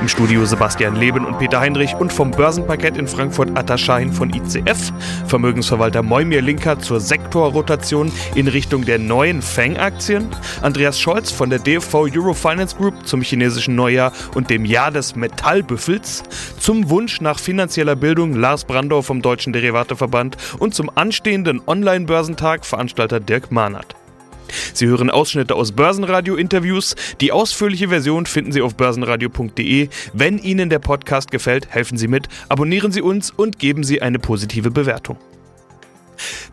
Im 0.00 0.08
Studio 0.08 0.44
Sebastian 0.44 0.96
Leben 0.96 1.24
und 1.24 1.38
Peter 1.38 1.60
Heinrich 1.60 1.94
und 1.94 2.12
vom 2.12 2.30
Börsenparkett 2.30 2.96
in 2.96 3.06
Frankfurt 3.06 3.56
Attaschein 3.56 4.12
von 4.12 4.30
ICF, 4.30 4.92
Vermögensverwalter 5.26 6.02
Moimir 6.02 6.42
Linker 6.42 6.78
zur 6.78 7.00
Sektorrotation 7.00 8.12
in 8.34 8.48
Richtung 8.48 8.84
der 8.84 8.98
neuen 8.98 9.42
Fang-Aktien, 9.42 10.28
Andreas 10.62 10.98
Scholz 10.98 11.30
von 11.30 11.50
der 11.50 11.58
DFV 11.58 12.08
Eurofinance 12.14 12.76
Group 12.76 13.06
zum 13.06 13.22
chinesischen 13.22 13.74
Neujahr 13.74 14.12
und 14.34 14.50
dem 14.50 14.64
Jahr 14.64 14.90
des 14.90 15.16
Metallbüffels, 15.16 16.22
zum 16.58 16.90
Wunsch 16.90 17.20
nach 17.20 17.38
finanzieller 17.38 17.96
Bildung 17.96 18.34
Lars 18.34 18.64
Brandau 18.64 19.02
vom 19.02 19.22
Deutschen 19.22 19.52
Derivateverband. 19.52 20.36
Und 20.58 20.74
zum 20.74 20.90
anstehenden 20.94 21.60
Online-Börsentag 21.66 22.64
Veranstalter 22.64 23.20
Dirk 23.20 23.50
Mahnert. 23.50 23.99
Sie 24.72 24.86
hören 24.86 25.10
Ausschnitte 25.10 25.54
aus 25.54 25.72
Börsenradio-Interviews. 25.72 26.96
Die 27.20 27.32
ausführliche 27.32 27.88
Version 27.88 28.26
finden 28.26 28.52
Sie 28.52 28.62
auf 28.62 28.74
börsenradio.de. 28.76 29.88
Wenn 30.12 30.38
Ihnen 30.38 30.70
der 30.70 30.78
Podcast 30.78 31.30
gefällt, 31.30 31.68
helfen 31.70 31.98
Sie 31.98 32.08
mit, 32.08 32.28
abonnieren 32.48 32.92
Sie 32.92 33.02
uns 33.02 33.30
und 33.30 33.58
geben 33.58 33.84
Sie 33.84 34.02
eine 34.02 34.18
positive 34.18 34.70
Bewertung. 34.70 35.16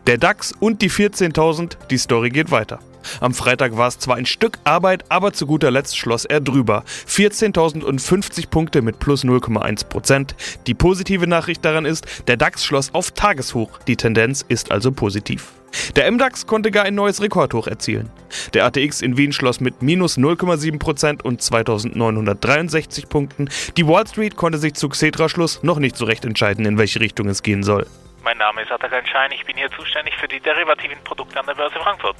Der 0.06 0.16
DAX 0.16 0.52
und 0.58 0.80
die 0.80 0.90
14.000, 0.90 1.76
die 1.90 1.98
Story 1.98 2.30
geht 2.30 2.50
weiter. 2.50 2.80
Am 3.20 3.34
Freitag 3.34 3.76
war 3.76 3.88
es 3.88 3.98
zwar 3.98 4.16
ein 4.16 4.26
Stück 4.26 4.58
Arbeit, 4.64 5.04
aber 5.08 5.32
zu 5.32 5.46
guter 5.46 5.70
Letzt 5.70 5.96
schloss 5.96 6.24
er 6.24 6.40
drüber. 6.40 6.84
14.050 7.08 8.48
Punkte 8.48 8.82
mit 8.82 8.98
plus 8.98 9.24
0,1 9.24 9.86
Prozent. 9.86 10.34
Die 10.66 10.74
positive 10.74 11.26
Nachricht 11.26 11.64
daran 11.64 11.84
ist, 11.84 12.06
der 12.26 12.36
DAX 12.36 12.64
schloss 12.64 12.94
auf 12.94 13.10
Tageshoch. 13.12 13.78
Die 13.86 13.96
Tendenz 13.96 14.44
ist 14.48 14.70
also 14.70 14.92
positiv. 14.92 15.57
Der 15.96 16.10
MDAX 16.10 16.46
konnte 16.46 16.70
gar 16.70 16.84
ein 16.84 16.94
neues 16.94 17.20
Rekordhoch 17.22 17.66
erzielen. 17.66 18.10
Der 18.54 18.64
ATX 18.64 19.02
in 19.02 19.16
Wien 19.16 19.32
schloss 19.32 19.60
mit 19.60 19.82
minus 19.82 20.18
0,7% 20.18 21.22
und 21.22 21.42
2963 21.42 23.08
Punkten. 23.08 23.48
Die 23.76 23.86
Wall 23.86 24.06
Street 24.06 24.36
konnte 24.36 24.58
sich 24.58 24.74
zu 24.74 24.88
Xetra-Schluss 24.88 25.62
noch 25.62 25.78
nicht 25.78 25.96
so 25.96 26.04
recht 26.04 26.24
entscheiden, 26.24 26.64
in 26.66 26.78
welche 26.78 27.00
Richtung 27.00 27.28
es 27.28 27.42
gehen 27.42 27.62
soll. 27.62 27.86
Mein 28.22 28.36
Name 28.36 28.62
ist 28.62 28.70
Atakan 28.70 29.06
Schein, 29.06 29.30
ich 29.32 29.44
bin 29.46 29.56
hier 29.56 29.70
zuständig 29.70 30.14
für 30.16 30.28
die 30.28 30.40
derivativen 30.40 30.98
Produkte 31.04 31.38
an 31.38 31.46
der 31.46 31.54
Börse 31.54 31.78
Frankfurt. 31.78 32.16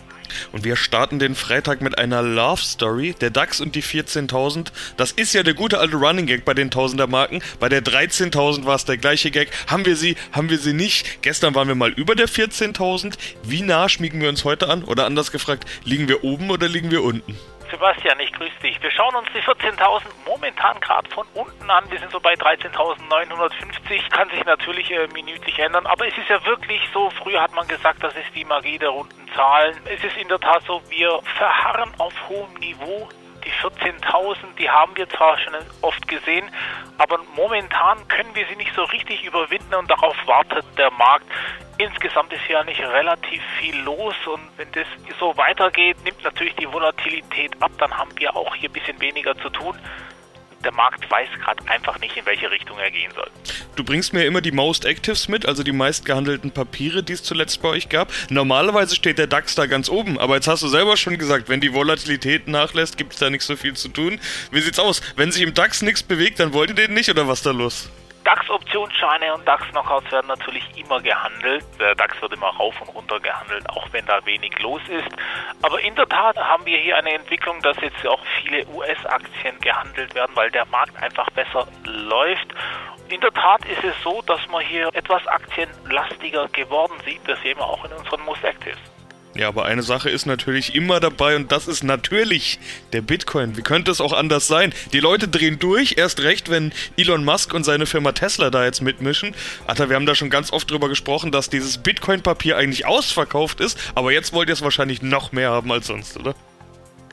Und 0.52 0.64
wir 0.64 0.76
starten 0.76 1.18
den 1.18 1.34
Freitag 1.34 1.80
mit 1.80 1.98
einer 1.98 2.22
Love 2.22 2.62
Story. 2.62 3.14
Der 3.20 3.30
DAX 3.30 3.60
und 3.60 3.74
die 3.74 3.82
14.000. 3.82 4.72
Das 4.96 5.10
ist 5.12 5.32
ja 5.32 5.42
der 5.42 5.54
gute 5.54 5.78
alte 5.78 5.96
Running 5.96 6.26
Gag 6.26 6.44
bei 6.44 6.54
den 6.54 6.70
Tausender-Marken. 6.70 7.42
Bei 7.58 7.68
der 7.68 7.82
13.000 7.82 8.64
war 8.64 8.76
es 8.76 8.84
der 8.84 8.96
gleiche 8.96 9.30
Gag. 9.30 9.50
Haben 9.66 9.84
wir 9.84 9.96
sie, 9.96 10.16
haben 10.32 10.50
wir 10.50 10.58
sie 10.58 10.72
nicht? 10.72 11.22
Gestern 11.22 11.54
waren 11.54 11.68
wir 11.68 11.74
mal 11.74 11.90
über 11.90 12.14
der 12.14 12.28
14.000. 12.28 13.18
Wie 13.42 13.62
nah 13.62 13.88
schmiegen 13.88 14.20
wir 14.20 14.28
uns 14.28 14.44
heute 14.44 14.68
an? 14.68 14.84
Oder 14.84 15.06
anders 15.06 15.32
gefragt, 15.32 15.64
liegen 15.84 16.08
wir 16.08 16.24
oben 16.24 16.50
oder 16.50 16.68
liegen 16.68 16.90
wir 16.90 17.02
unten? 17.02 17.36
Sebastian, 17.70 18.18
ich 18.20 18.32
grüße 18.32 18.58
dich. 18.62 18.82
Wir 18.82 18.90
schauen 18.90 19.14
uns 19.14 19.28
die 19.34 19.42
14.000 19.42 20.02
momentan 20.26 20.80
gerade 20.80 21.08
von 21.10 21.26
unten 21.34 21.70
an. 21.70 21.90
Wir 21.90 21.98
sind 21.98 22.10
so 22.10 22.20
bei 22.20 22.34
13.950. 22.34 24.10
Kann 24.10 24.30
sich 24.30 24.44
natürlich 24.44 24.90
äh, 24.90 25.06
minütlich 25.08 25.58
ändern, 25.58 25.86
aber 25.86 26.06
es 26.06 26.16
ist 26.16 26.28
ja 26.28 26.44
wirklich 26.46 26.80
so, 26.92 27.10
früher 27.22 27.42
hat 27.42 27.54
man 27.54 27.68
gesagt, 27.68 28.02
das 28.02 28.14
ist 28.14 28.34
die 28.34 28.44
Magie 28.44 28.78
der 28.78 28.90
runden 28.90 29.28
Zahlen. 29.34 29.76
Es 29.84 30.02
ist 30.02 30.16
in 30.16 30.28
der 30.28 30.40
Tat 30.40 30.62
so, 30.66 30.80
wir 30.88 31.20
verharren 31.36 31.92
auf 31.98 32.14
hohem 32.28 32.52
Niveau. 32.54 33.08
Die 33.44 33.52
14.000, 33.52 34.56
die 34.58 34.68
haben 34.68 34.96
wir 34.96 35.08
zwar 35.08 35.38
schon 35.38 35.54
oft 35.80 36.06
gesehen, 36.08 36.50
aber 36.98 37.18
momentan 37.36 38.06
können 38.08 38.34
wir 38.34 38.46
sie 38.46 38.56
nicht 38.56 38.74
so 38.74 38.82
richtig 38.84 39.24
überwinden 39.24 39.74
und 39.74 39.90
darauf 39.90 40.16
wartet 40.26 40.66
der 40.76 40.90
Markt. 40.90 41.26
Insgesamt 41.78 42.32
ist 42.32 42.42
ja 42.48 42.64
nicht 42.64 42.80
relativ 42.80 43.40
viel 43.60 43.76
los 43.82 44.14
und 44.26 44.42
wenn 44.56 44.70
das 44.72 44.86
so 45.20 45.36
weitergeht, 45.36 45.96
nimmt 46.04 46.22
natürlich 46.24 46.54
die 46.56 46.70
Volatilität 46.70 47.52
ab, 47.60 47.70
dann 47.78 47.96
haben 47.96 48.10
wir 48.16 48.34
auch 48.34 48.52
hier 48.56 48.68
ein 48.68 48.72
bisschen 48.72 49.00
weniger 49.00 49.36
zu 49.38 49.48
tun. 49.48 49.78
Der 50.64 50.72
Markt 50.72 51.08
weiß 51.08 51.28
gerade 51.40 51.70
einfach 51.70 52.00
nicht, 52.00 52.16
in 52.16 52.26
welche 52.26 52.50
Richtung 52.50 52.76
er 52.80 52.90
gehen 52.90 53.12
soll. 53.14 53.30
Du 53.76 53.84
bringst 53.84 54.12
mir 54.12 54.24
immer 54.24 54.40
die 54.40 54.50
Most 54.50 54.84
Actives 54.84 55.28
mit, 55.28 55.46
also 55.46 55.62
die 55.62 55.70
meistgehandelten 55.70 56.50
Papiere, 56.50 57.04
die 57.04 57.12
es 57.12 57.22
zuletzt 57.22 57.62
bei 57.62 57.68
euch 57.68 57.88
gab. 57.88 58.12
Normalerweise 58.28 58.96
steht 58.96 59.18
der 59.18 59.28
DAX 59.28 59.54
da 59.54 59.66
ganz 59.66 59.88
oben, 59.88 60.18
aber 60.18 60.34
jetzt 60.34 60.48
hast 60.48 60.64
du 60.64 60.68
selber 60.68 60.96
schon 60.96 61.16
gesagt, 61.16 61.48
wenn 61.48 61.60
die 61.60 61.72
Volatilität 61.72 62.48
nachlässt, 62.48 62.98
gibt 62.98 63.12
es 63.12 63.20
da 63.20 63.30
nicht 63.30 63.42
so 63.42 63.54
viel 63.54 63.74
zu 63.74 63.88
tun. 63.88 64.18
Wie 64.50 64.60
sieht's 64.60 64.80
aus? 64.80 65.00
Wenn 65.14 65.30
sich 65.30 65.42
im 65.42 65.54
DAX 65.54 65.82
nichts 65.82 66.02
bewegt, 66.02 66.40
dann 66.40 66.52
wollt 66.52 66.70
ihr 66.70 66.74
den 66.74 66.94
nicht 66.94 67.08
oder 67.08 67.28
was 67.28 67.42
da 67.42 67.52
los? 67.52 67.88
DAX-Optionsscheine 68.28 69.32
und 69.32 69.48
DAX-Knockouts 69.48 70.12
werden 70.12 70.26
natürlich 70.26 70.62
immer 70.76 71.00
gehandelt. 71.00 71.64
Der 71.80 71.94
DAX 71.94 72.20
wird 72.20 72.34
immer 72.34 72.48
rauf 72.48 72.78
und 72.82 72.88
runter 72.94 73.18
gehandelt, 73.20 73.66
auch 73.70 73.90
wenn 73.92 74.04
da 74.04 74.24
wenig 74.26 74.58
los 74.58 74.82
ist. 74.86 75.08
Aber 75.62 75.80
in 75.80 75.94
der 75.94 76.06
Tat 76.06 76.36
haben 76.36 76.66
wir 76.66 76.76
hier 76.76 76.98
eine 76.98 77.14
Entwicklung, 77.14 77.58
dass 77.62 77.80
jetzt 77.80 78.06
auch 78.06 78.20
viele 78.42 78.66
US-Aktien 78.66 79.58
gehandelt 79.60 80.14
werden, 80.14 80.36
weil 80.36 80.50
der 80.50 80.66
Markt 80.66 80.94
einfach 81.02 81.30
besser 81.30 81.66
läuft. 81.84 82.48
In 83.08 83.18
der 83.22 83.32
Tat 83.32 83.64
ist 83.64 83.82
es 83.82 83.94
so, 84.02 84.20
dass 84.26 84.46
man 84.48 84.62
hier 84.62 84.90
etwas 84.92 85.26
aktienlastiger 85.26 86.48
geworden 86.48 87.00
sieht. 87.06 87.26
Das 87.26 87.40
sehen 87.40 87.56
wir 87.56 87.64
auch 87.64 87.82
in 87.86 87.92
unseren 87.92 88.20
Most 88.26 88.44
Actives. 88.44 88.97
Ja, 89.34 89.48
aber 89.48 89.66
eine 89.66 89.82
Sache 89.82 90.10
ist 90.10 90.26
natürlich 90.26 90.74
immer 90.74 91.00
dabei 91.00 91.36
und 91.36 91.52
das 91.52 91.68
ist 91.68 91.84
natürlich 91.84 92.58
der 92.92 93.02
Bitcoin. 93.02 93.56
Wie 93.56 93.62
könnte 93.62 93.90
es 93.90 94.00
auch 94.00 94.12
anders 94.12 94.48
sein? 94.48 94.72
Die 94.92 95.00
Leute 95.00 95.28
drehen 95.28 95.58
durch, 95.58 95.94
erst 95.96 96.22
recht, 96.22 96.50
wenn 96.50 96.72
Elon 96.96 97.24
Musk 97.24 97.54
und 97.54 97.64
seine 97.64 97.86
Firma 97.86 98.12
Tesla 98.12 98.50
da 98.50 98.64
jetzt 98.64 98.80
mitmischen. 98.80 99.34
Alter, 99.66 99.88
wir 99.88 99.96
haben 99.96 100.06
da 100.06 100.14
schon 100.14 100.30
ganz 100.30 100.52
oft 100.52 100.70
drüber 100.70 100.88
gesprochen, 100.88 101.30
dass 101.30 101.50
dieses 101.50 101.78
Bitcoin-Papier 101.78 102.56
eigentlich 102.56 102.86
ausverkauft 102.86 103.60
ist, 103.60 103.78
aber 103.94 104.12
jetzt 104.12 104.32
wollt 104.32 104.48
ihr 104.48 104.54
es 104.54 104.62
wahrscheinlich 104.62 105.02
noch 105.02 105.30
mehr 105.32 105.50
haben 105.50 105.70
als 105.70 105.86
sonst, 105.86 106.16
oder? 106.18 106.34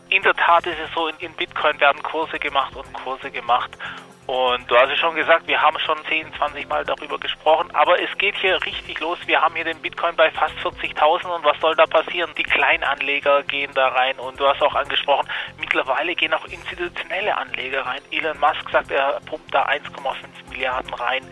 In 0.09 0.23
der 0.23 0.35
Tat 0.35 0.65
ist 0.65 0.77
es 0.83 0.93
so, 0.93 1.07
in 1.07 1.33
Bitcoin 1.33 1.79
werden 1.79 2.01
Kurse 2.01 2.39
gemacht 2.39 2.75
und 2.75 2.91
Kurse 2.93 3.29
gemacht 3.29 3.71
und 4.27 4.69
du 4.69 4.75
hast 4.75 4.89
ja 4.89 4.95
schon 4.95 5.15
gesagt, 5.15 5.47
wir 5.47 5.61
haben 5.61 5.77
schon 5.79 5.97
10, 6.07 6.33
20 6.33 6.67
Mal 6.67 6.83
darüber 6.83 7.19
gesprochen, 7.19 7.69
aber 7.73 8.01
es 8.01 8.09
geht 8.17 8.35
hier 8.37 8.59
richtig 8.65 8.99
los. 8.99 9.19
Wir 9.27 9.41
haben 9.41 9.55
hier 9.55 9.65
den 9.65 9.79
Bitcoin 9.79 10.15
bei 10.15 10.31
fast 10.31 10.55
40.000 10.63 11.25
und 11.27 11.43
was 11.43 11.59
soll 11.59 11.75
da 11.75 11.85
passieren? 11.85 12.31
Die 12.37 12.43
Kleinanleger 12.43 13.43
gehen 13.43 13.71
da 13.75 13.89
rein 13.89 14.17
und 14.17 14.39
du 14.39 14.47
hast 14.47 14.61
auch 14.61 14.73
angesprochen, 14.73 15.27
mittlerweile 15.59 16.15
gehen 16.15 16.33
auch 16.33 16.45
institutionelle 16.45 17.37
Anleger 17.37 17.85
rein. 17.85 18.01
Elon 18.11 18.39
Musk 18.39 18.69
sagt, 18.71 18.91
er 18.91 19.19
pumpt 19.25 19.53
da 19.53 19.67
1,5 19.67 20.44
Milliarden 20.55 20.93
rein. 20.93 21.23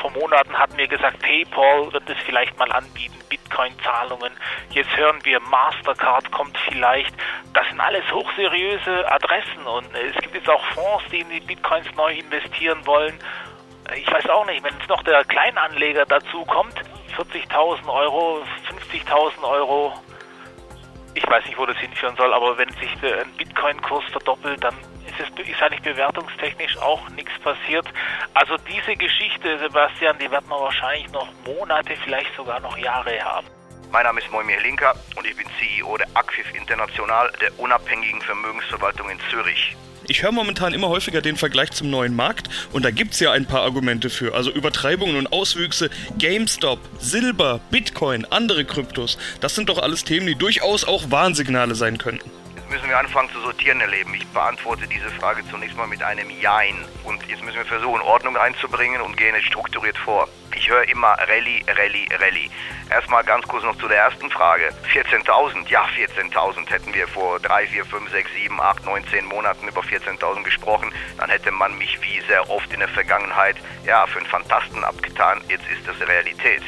Vor 0.00 0.10
Monaten 0.10 0.56
hatten 0.56 0.76
wir 0.76 0.86
gesagt, 0.86 1.20
PayPal 1.20 1.92
wird 1.92 2.08
es 2.08 2.16
vielleicht 2.24 2.56
mal 2.58 2.70
anbieten, 2.70 3.18
Bitcoin-Zahlungen. 3.28 4.32
Jetzt 4.70 4.96
hören 4.96 5.18
wir, 5.24 5.40
Mastercard 5.40 6.30
kommt 6.30 6.56
vielleicht. 6.68 7.14
Das 7.54 7.66
sind 7.68 7.80
alles 7.80 8.04
hochseriöse 8.12 9.10
Adressen 9.10 9.66
und 9.66 9.86
es 9.94 10.20
gibt 10.22 10.34
jetzt 10.34 10.48
auch 10.48 10.64
Fonds, 10.74 11.04
die 11.10 11.20
in 11.20 11.30
die 11.30 11.40
Bitcoins 11.40 11.86
neu 11.96 12.12
investieren 12.12 12.86
wollen. 12.86 13.18
Ich 13.96 14.10
weiß 14.10 14.28
auch 14.28 14.46
nicht, 14.46 14.62
wenn 14.62 14.74
jetzt 14.78 14.88
noch 14.88 15.02
der 15.02 15.24
Kleinanleger 15.24 16.04
dazu 16.04 16.44
kommt, 16.44 16.74
40.000 17.16 17.88
Euro, 17.88 18.42
50.000 18.92 19.42
Euro, 19.42 19.92
ich 21.14 21.26
weiß 21.26 21.44
nicht, 21.46 21.58
wo 21.58 21.66
das 21.66 21.76
hinführen 21.78 22.14
soll, 22.16 22.32
aber 22.32 22.56
wenn 22.58 22.70
sich 22.74 22.94
der 23.00 23.24
Bitcoin-Kurs 23.38 24.04
verdoppelt, 24.12 24.62
dann 24.62 24.74
ist 25.08 25.20
es 25.20 25.48
ist 25.48 25.62
eigentlich 25.62 25.82
bewertungstechnisch 25.82 26.76
auch 26.78 27.08
nichts 27.10 27.32
passiert. 27.42 27.86
Also 28.34 28.56
diese 28.58 28.96
Geschichte, 28.96 29.58
Sebastian, 29.58 30.16
die 30.18 30.30
wird 30.30 30.46
man 30.48 30.60
wahrscheinlich 30.60 31.10
noch 31.12 31.28
Monate, 31.44 31.96
vielleicht 32.04 32.34
sogar 32.36 32.60
noch 32.60 32.76
Jahre 32.76 33.18
haben. 33.22 33.46
Mein 33.90 34.04
Name 34.04 34.20
ist 34.20 34.30
Moimir 34.30 34.60
Linker 34.60 34.94
und 35.16 35.26
ich 35.26 35.34
bin 35.34 35.46
CEO 35.58 35.96
der 35.96 36.06
Acquif 36.14 36.46
International, 36.54 37.32
der 37.40 37.58
unabhängigen 37.58 38.20
Vermögensverwaltung 38.20 39.08
in 39.08 39.18
Zürich. 39.30 39.76
Ich 40.06 40.22
höre 40.22 40.32
momentan 40.32 40.72
immer 40.72 40.88
häufiger 40.88 41.20
den 41.20 41.36
Vergleich 41.36 41.70
zum 41.72 41.90
neuen 41.90 42.14
Markt 42.14 42.48
und 42.72 42.84
da 42.84 42.90
gibt 42.90 43.14
es 43.14 43.20
ja 43.20 43.32
ein 43.32 43.46
paar 43.46 43.62
Argumente 43.62 44.10
für. 44.10 44.34
Also 44.34 44.50
Übertreibungen 44.50 45.16
und 45.16 45.32
Auswüchse, 45.32 45.90
GameStop, 46.18 46.80
Silber, 46.98 47.60
Bitcoin, 47.70 48.26
andere 48.26 48.64
Kryptos. 48.64 49.18
Das 49.40 49.54
sind 49.54 49.68
doch 49.68 49.78
alles 49.78 50.04
Themen, 50.04 50.26
die 50.26 50.34
durchaus 50.34 50.84
auch 50.84 51.10
Warnsignale 51.10 51.74
sein 51.74 51.98
könnten 51.98 52.30
müssen 52.70 52.88
wir 52.88 52.98
anfangen 52.98 53.30
zu 53.30 53.40
sortieren, 53.40 53.80
Herr 53.80 53.88
Leben. 53.88 54.14
Ich 54.14 54.26
beantworte 54.28 54.86
diese 54.86 55.10
Frage 55.10 55.42
zunächst 55.50 55.76
mal 55.76 55.86
mit 55.86 56.02
einem 56.02 56.28
Jein. 56.30 56.84
Und 57.04 57.24
jetzt 57.26 57.42
müssen 57.42 57.56
wir 57.56 57.64
versuchen, 57.64 58.00
Ordnung 58.02 58.36
einzubringen 58.36 59.00
und 59.00 59.16
gehen 59.16 59.34
jetzt 59.34 59.46
strukturiert 59.46 59.96
vor. 59.96 60.28
Ich 60.54 60.68
höre 60.68 60.88
immer 60.88 61.16
Rallye, 61.28 61.64
Rallye, 61.68 62.08
Rallye. 62.18 62.50
Erstmal 62.90 63.22
ganz 63.24 63.46
kurz 63.46 63.64
noch 63.64 63.76
zu 63.76 63.88
der 63.88 63.98
ersten 63.98 64.30
Frage. 64.30 64.70
14.000, 64.92 65.68
ja 65.68 65.84
14.000 65.84 66.68
hätten 66.68 66.92
wir 66.94 67.06
vor 67.06 67.38
3, 67.40 67.66
4, 67.66 67.84
5, 67.84 68.10
6, 68.10 68.30
7, 68.34 68.60
8, 68.60 68.84
9, 68.84 69.06
10 69.08 69.24
Monaten 69.26 69.68
über 69.68 69.82
14.000 69.82 70.42
gesprochen, 70.42 70.92
dann 71.18 71.30
hätte 71.30 71.50
man 71.50 71.76
mich 71.78 72.00
wie 72.02 72.20
sehr 72.22 72.48
oft 72.50 72.72
in 72.72 72.80
der 72.80 72.88
Vergangenheit 72.88 73.56
ja 73.84 74.06
für 74.06 74.18
einen 74.18 74.26
Fantasten 74.26 74.84
abgetan. 74.84 75.40
Jetzt 75.48 75.64
ist 75.70 75.86
das 75.86 76.08
Realität. 76.08 76.62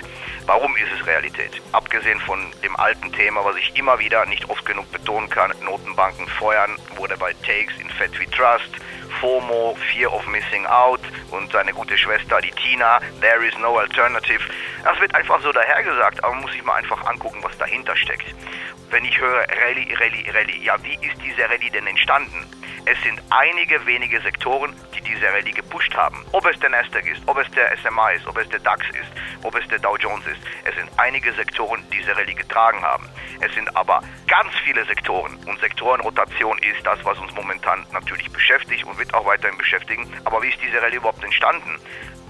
Warum 0.46 0.76
ist 0.76 0.90
es 0.98 1.06
Realität? 1.06 1.60
Abgesehen 1.72 2.20
von 2.20 2.40
dem 2.62 2.74
alten 2.76 3.12
Thema, 3.12 3.44
was 3.44 3.56
ich 3.56 3.76
immer 3.76 3.98
wieder 3.98 4.26
nicht 4.26 4.48
oft 4.48 4.64
genug 4.64 4.90
betonen 4.90 5.28
kann, 5.28 5.52
Notenbanken 5.64 6.26
feuern, 6.26 6.76
wurde 6.96 7.16
bei 7.16 7.32
Takes 7.34 7.78
in 7.78 7.88
Fed 7.90 8.18
We 8.18 8.28
Trust, 8.30 8.70
FOMO, 9.20 9.76
Fear 9.92 10.12
of 10.12 10.26
Missing 10.26 10.66
Out 10.66 11.00
und 11.30 11.52
seine 11.52 11.72
gute 11.72 11.96
Schwester, 11.96 12.40
die 12.40 12.50
Tina, 12.52 13.00
There 13.20 13.44
is 13.46 13.56
no 13.58 13.76
alternative. 13.78 14.42
Das 14.82 14.98
wird 15.00 15.14
einfach 15.14 15.40
so 15.42 15.52
dahergesagt, 15.52 16.22
aber 16.24 16.32
man 16.34 16.42
muss 16.42 16.52
sich 16.52 16.64
mal 16.64 16.74
einfach 16.74 17.04
angucken, 17.06 17.38
was 17.42 17.56
dahinter 17.58 17.96
steckt. 17.96 18.34
Wenn 18.90 19.04
ich 19.04 19.20
höre 19.20 19.44
Rallye, 19.48 19.94
Rallye, 19.94 20.30
Rallye, 20.30 20.64
ja, 20.64 20.76
wie 20.82 20.94
ist 20.94 21.16
diese 21.22 21.48
Rallye 21.48 21.70
denn 21.70 21.86
entstanden? 21.86 22.44
Es 22.86 23.00
sind 23.02 23.20
einige 23.30 23.84
wenige 23.86 24.20
Sektoren, 24.20 24.74
die 24.94 25.00
diese 25.02 25.26
Rallye 25.26 25.52
gepusht 25.52 25.94
haben. 25.94 26.24
Ob 26.32 26.46
es 26.46 26.58
der 26.60 26.70
Nasdaq 26.70 27.06
ist, 27.06 27.22
ob 27.26 27.38
es 27.38 27.50
der 27.52 27.76
SMA 27.78 28.10
ist, 28.10 28.26
ob 28.26 28.36
es 28.38 28.48
der 28.48 28.60
DAX 28.60 28.84
ist, 28.90 29.10
ob 29.42 29.54
es 29.54 29.66
der 29.68 29.78
Dow 29.78 29.96
Jones 29.96 30.26
ist. 30.26 30.40
Es 30.64 30.74
sind 30.74 30.90
einige 30.96 31.32
Sektoren, 31.34 31.82
die 31.92 31.98
diese 31.98 32.16
Rallye 32.16 32.34
getragen 32.34 32.82
haben. 32.82 33.08
Es 33.40 33.52
sind 33.54 33.74
aber 33.76 34.02
ganz 34.26 34.52
viele 34.64 34.84
Sektoren 34.86 35.36
und 35.46 35.60
Sektorenrotation 35.60 36.58
ist 36.58 36.84
das, 36.84 36.98
was 37.04 37.18
uns 37.18 37.34
momentan 37.34 37.84
natürlich 37.92 38.30
beschäftigt 38.30 38.84
und 38.84 38.98
wird 38.98 39.12
auch 39.14 39.26
weiterhin 39.26 39.58
beschäftigen. 39.58 40.10
Aber 40.24 40.42
wie 40.42 40.48
ist 40.48 40.58
diese 40.62 40.80
Rallye 40.80 40.96
überhaupt 40.96 41.22
entstanden? 41.22 41.78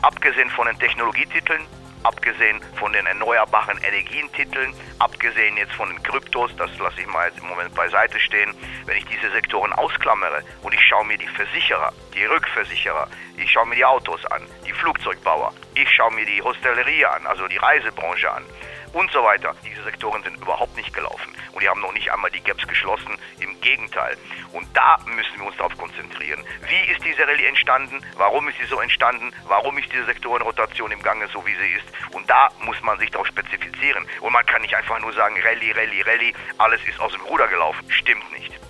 Abgesehen 0.02 0.50
von 0.50 0.66
den 0.66 0.78
Technologietiteln, 0.78 1.62
abgesehen 2.02 2.60
von 2.76 2.92
den 2.92 3.06
erneuerbaren 3.06 3.78
Energientiteln, 3.78 4.74
abgesehen 4.98 5.56
jetzt 5.56 5.72
von 5.72 5.88
den 5.88 6.02
Kryptos, 6.02 6.50
das 6.56 6.70
lasse 6.78 7.00
ich 7.00 7.06
mal 7.06 7.28
jetzt 7.28 7.38
im 7.38 7.48
Moment 7.48 7.74
beiseite 7.74 8.18
stehen, 8.18 8.54
wenn 8.86 8.96
ich 8.96 9.06
diese 9.06 9.30
Sektoren 9.32 9.72
ausklammere 9.72 10.42
und 10.62 10.74
ich 10.74 10.80
schaue 10.82 11.04
mir 11.06 11.18
die 11.18 11.28
Versicherer, 11.28 11.92
die 12.14 12.24
Rückversicherer, 12.24 13.08
ich 13.36 13.50
schaue 13.50 13.66
mir 13.66 13.76
die 13.76 13.84
Autos 13.84 14.24
an, 14.26 14.42
die 14.66 14.72
Flugzeugbauer, 14.72 15.52
ich 15.74 15.88
schaue 15.90 16.12
mir 16.14 16.26
die 16.26 16.42
Hostellerie 16.42 17.04
an, 17.04 17.26
also 17.26 17.46
die 17.48 17.58
Reisebranche 17.58 18.30
an, 18.30 18.44
und 18.92 19.10
so 19.12 19.22
weiter. 19.22 19.54
Diese 19.64 19.82
Sektoren 19.82 20.22
sind 20.22 20.36
überhaupt 20.36 20.76
nicht 20.76 20.92
gelaufen 20.92 21.34
und 21.52 21.62
die 21.62 21.68
haben 21.68 21.80
noch 21.80 21.92
nicht 21.92 22.10
einmal 22.12 22.30
die 22.30 22.40
Gaps 22.40 22.66
geschlossen, 22.66 23.16
im 23.40 23.60
Gegenteil. 23.60 24.16
Und 24.52 24.66
da 24.74 24.98
müssen 25.06 25.38
wir 25.38 25.46
uns 25.46 25.56
darauf 25.56 25.76
konzentrieren. 25.76 26.44
Wie 26.68 26.92
ist 26.92 27.04
diese 27.04 27.26
Rallye 27.26 27.46
entstanden? 27.46 28.00
Warum 28.16 28.48
ist 28.48 28.58
sie 28.58 28.66
so 28.66 28.80
entstanden? 28.80 29.32
Warum 29.46 29.78
ist 29.78 29.92
diese 29.92 30.06
Sektorenrotation 30.06 30.90
im 30.90 31.02
Gange 31.02 31.28
so, 31.28 31.44
wie 31.46 31.54
sie 31.54 31.72
ist? 31.72 31.86
Und 32.14 32.28
da 32.28 32.48
muss 32.60 32.80
man 32.82 32.98
sich 32.98 33.10
darauf 33.10 33.26
spezifizieren. 33.26 34.06
Und 34.20 34.32
man 34.32 34.46
kann 34.46 34.62
nicht 34.62 34.74
einfach 34.74 35.00
nur 35.00 35.12
sagen, 35.12 35.36
Rallye, 35.42 35.72
Rallye, 35.72 36.02
Rallye, 36.02 36.34
alles 36.58 36.80
ist 36.88 37.00
aus 37.00 37.12
dem 37.12 37.22
Ruder 37.22 37.48
gelaufen. 37.48 37.84
Stimmt 37.90 38.30
nicht 38.32 38.60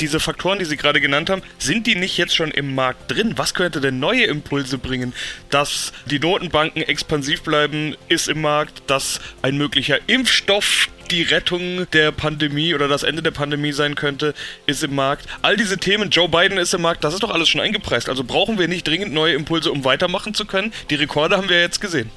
diese 0.00 0.20
Faktoren, 0.20 0.58
die 0.58 0.64
Sie 0.64 0.76
gerade 0.76 1.00
genannt 1.00 1.30
haben, 1.30 1.42
sind 1.58 1.86
die 1.86 1.94
nicht 1.94 2.16
jetzt 2.16 2.34
schon 2.34 2.50
im 2.50 2.74
Markt 2.74 3.10
drin? 3.10 3.34
Was 3.36 3.54
könnte 3.54 3.80
denn 3.80 3.98
neue 3.98 4.24
Impulse 4.24 4.78
bringen? 4.78 5.12
Dass 5.50 5.92
die 6.06 6.18
Notenbanken 6.18 6.82
expansiv 6.82 7.42
bleiben, 7.42 7.96
ist 8.08 8.28
im 8.28 8.40
Markt, 8.40 8.82
dass 8.86 9.20
ein 9.42 9.56
möglicher 9.56 9.98
Impfstoff 10.08 10.88
die 11.10 11.22
Rettung 11.22 11.86
der 11.92 12.12
Pandemie 12.12 12.74
oder 12.74 12.86
das 12.86 13.02
Ende 13.02 13.22
der 13.22 13.30
Pandemie 13.30 13.72
sein 13.72 13.94
könnte, 13.94 14.34
ist 14.66 14.84
im 14.84 14.94
Markt. 14.94 15.26
All 15.42 15.56
diese 15.56 15.78
Themen, 15.78 16.10
Joe 16.10 16.28
Biden 16.28 16.58
ist 16.58 16.74
im 16.74 16.82
Markt, 16.82 17.02
das 17.02 17.14
ist 17.14 17.22
doch 17.22 17.30
alles 17.30 17.48
schon 17.48 17.60
eingepreist. 17.60 18.08
Also 18.08 18.24
brauchen 18.24 18.58
wir 18.58 18.68
nicht 18.68 18.86
dringend 18.86 19.12
neue 19.12 19.34
Impulse, 19.34 19.72
um 19.72 19.84
weitermachen 19.84 20.34
zu 20.34 20.44
können. 20.44 20.72
Die 20.90 20.96
Rekorde 20.96 21.36
haben 21.36 21.48
wir 21.48 21.60
jetzt 21.60 21.80
gesehen 21.80 22.10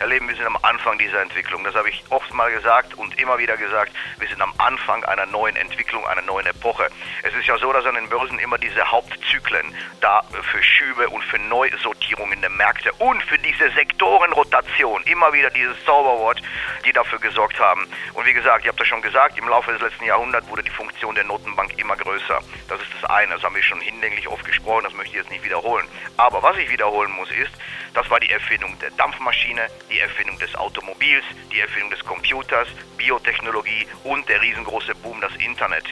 erleben, 0.00 0.28
wir 0.28 0.36
sind 0.36 0.46
am 0.46 0.58
Anfang 0.62 0.98
dieser 0.98 1.20
Entwicklung. 1.22 1.64
Das 1.64 1.74
habe 1.74 1.88
ich 1.88 2.02
oft 2.10 2.32
mal 2.32 2.50
gesagt 2.52 2.94
und 2.94 3.18
immer 3.18 3.38
wieder 3.38 3.56
gesagt. 3.56 3.92
Wir 4.18 4.28
sind 4.28 4.40
am 4.40 4.52
Anfang 4.58 5.04
einer 5.04 5.26
neuen 5.26 5.56
Entwicklung, 5.56 6.06
einer 6.06 6.22
neuen 6.22 6.46
Epoche. 6.46 6.88
Es 7.22 7.34
ist 7.34 7.46
ja 7.46 7.58
so, 7.58 7.72
dass 7.72 7.84
an 7.84 7.94
den 7.94 8.08
Börsen 8.08 8.38
immer 8.38 8.58
diese 8.58 8.90
Hauptzyklen 8.90 9.74
da 10.00 10.22
für 10.50 10.62
Schübe 10.62 11.08
und 11.08 11.22
für 11.24 11.38
Neusortierungen 11.38 12.40
der 12.40 12.50
Märkte 12.50 12.92
und 12.98 13.22
für 13.24 13.38
diese 13.38 13.70
Sektorenrotation, 13.70 15.02
immer 15.04 15.32
wieder 15.32 15.50
dieses 15.50 15.82
Zauberwort, 15.84 16.40
die 16.84 16.92
dafür 16.92 17.18
gesorgt 17.18 17.58
haben. 17.58 17.86
Und 18.14 18.26
wie 18.26 18.32
gesagt, 18.32 18.62
ich 18.62 18.68
habe 18.68 18.78
das 18.78 18.86
schon 18.86 19.02
gesagt, 19.02 19.38
im 19.38 19.48
Laufe 19.48 19.72
des 19.72 19.80
letzten 19.80 20.04
Jahrhunderts 20.04 20.48
wurde 20.48 20.62
die 20.62 20.70
Funktion 20.70 21.14
der 21.14 21.24
Notenbank 21.24 21.78
immer 21.78 21.96
größer. 21.96 22.40
Das 22.68 22.80
ist 22.80 22.90
das 23.00 23.10
eine, 23.10 23.34
das 23.34 23.42
haben 23.42 23.54
wir 23.54 23.62
schon 23.62 23.80
hinlänglich 23.80 24.28
oft 24.28 24.44
gesprochen, 24.44 24.84
das 24.84 24.94
möchte 24.94 25.10
ich 25.10 25.22
jetzt 25.22 25.30
nicht 25.30 25.44
wiederholen. 25.44 25.86
Aber 26.16 26.42
was 26.42 26.56
ich 26.56 26.70
wiederholen 26.70 27.10
muss 27.12 27.30
ist, 27.30 27.52
das 27.94 28.08
war 28.10 28.20
die 28.20 28.30
Erfindung 28.30 28.78
der 28.78 28.90
Dampfmaschine, 28.92 29.68
die 29.90 30.00
Erfindung 30.00 30.38
des 30.38 30.54
Automobils, 30.54 31.24
die 31.52 31.60
Erfindung 31.60 31.90
des 31.90 32.04
Computers, 32.04 32.68
Biotechnologie 32.96 33.86
und 34.04 34.28
der 34.28 34.40
riesengroße 34.40 34.94
Boom, 34.96 35.20
das 35.20 35.34
Internet. 35.36 35.84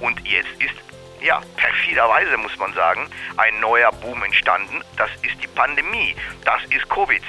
Und 0.00 0.20
jetzt 0.26 0.50
ist 0.58 0.74
ja, 1.22 1.40
perfiderweise 1.56 2.36
muss 2.38 2.56
man 2.56 2.72
sagen, 2.72 3.08
ein 3.36 3.60
neuer 3.60 3.92
Boom 3.92 4.22
entstanden. 4.22 4.80
Das 4.96 5.10
ist 5.22 5.42
die 5.42 5.48
Pandemie. 5.48 6.16
Das 6.44 6.64
ist 6.70 6.88
Covid. 6.88 7.22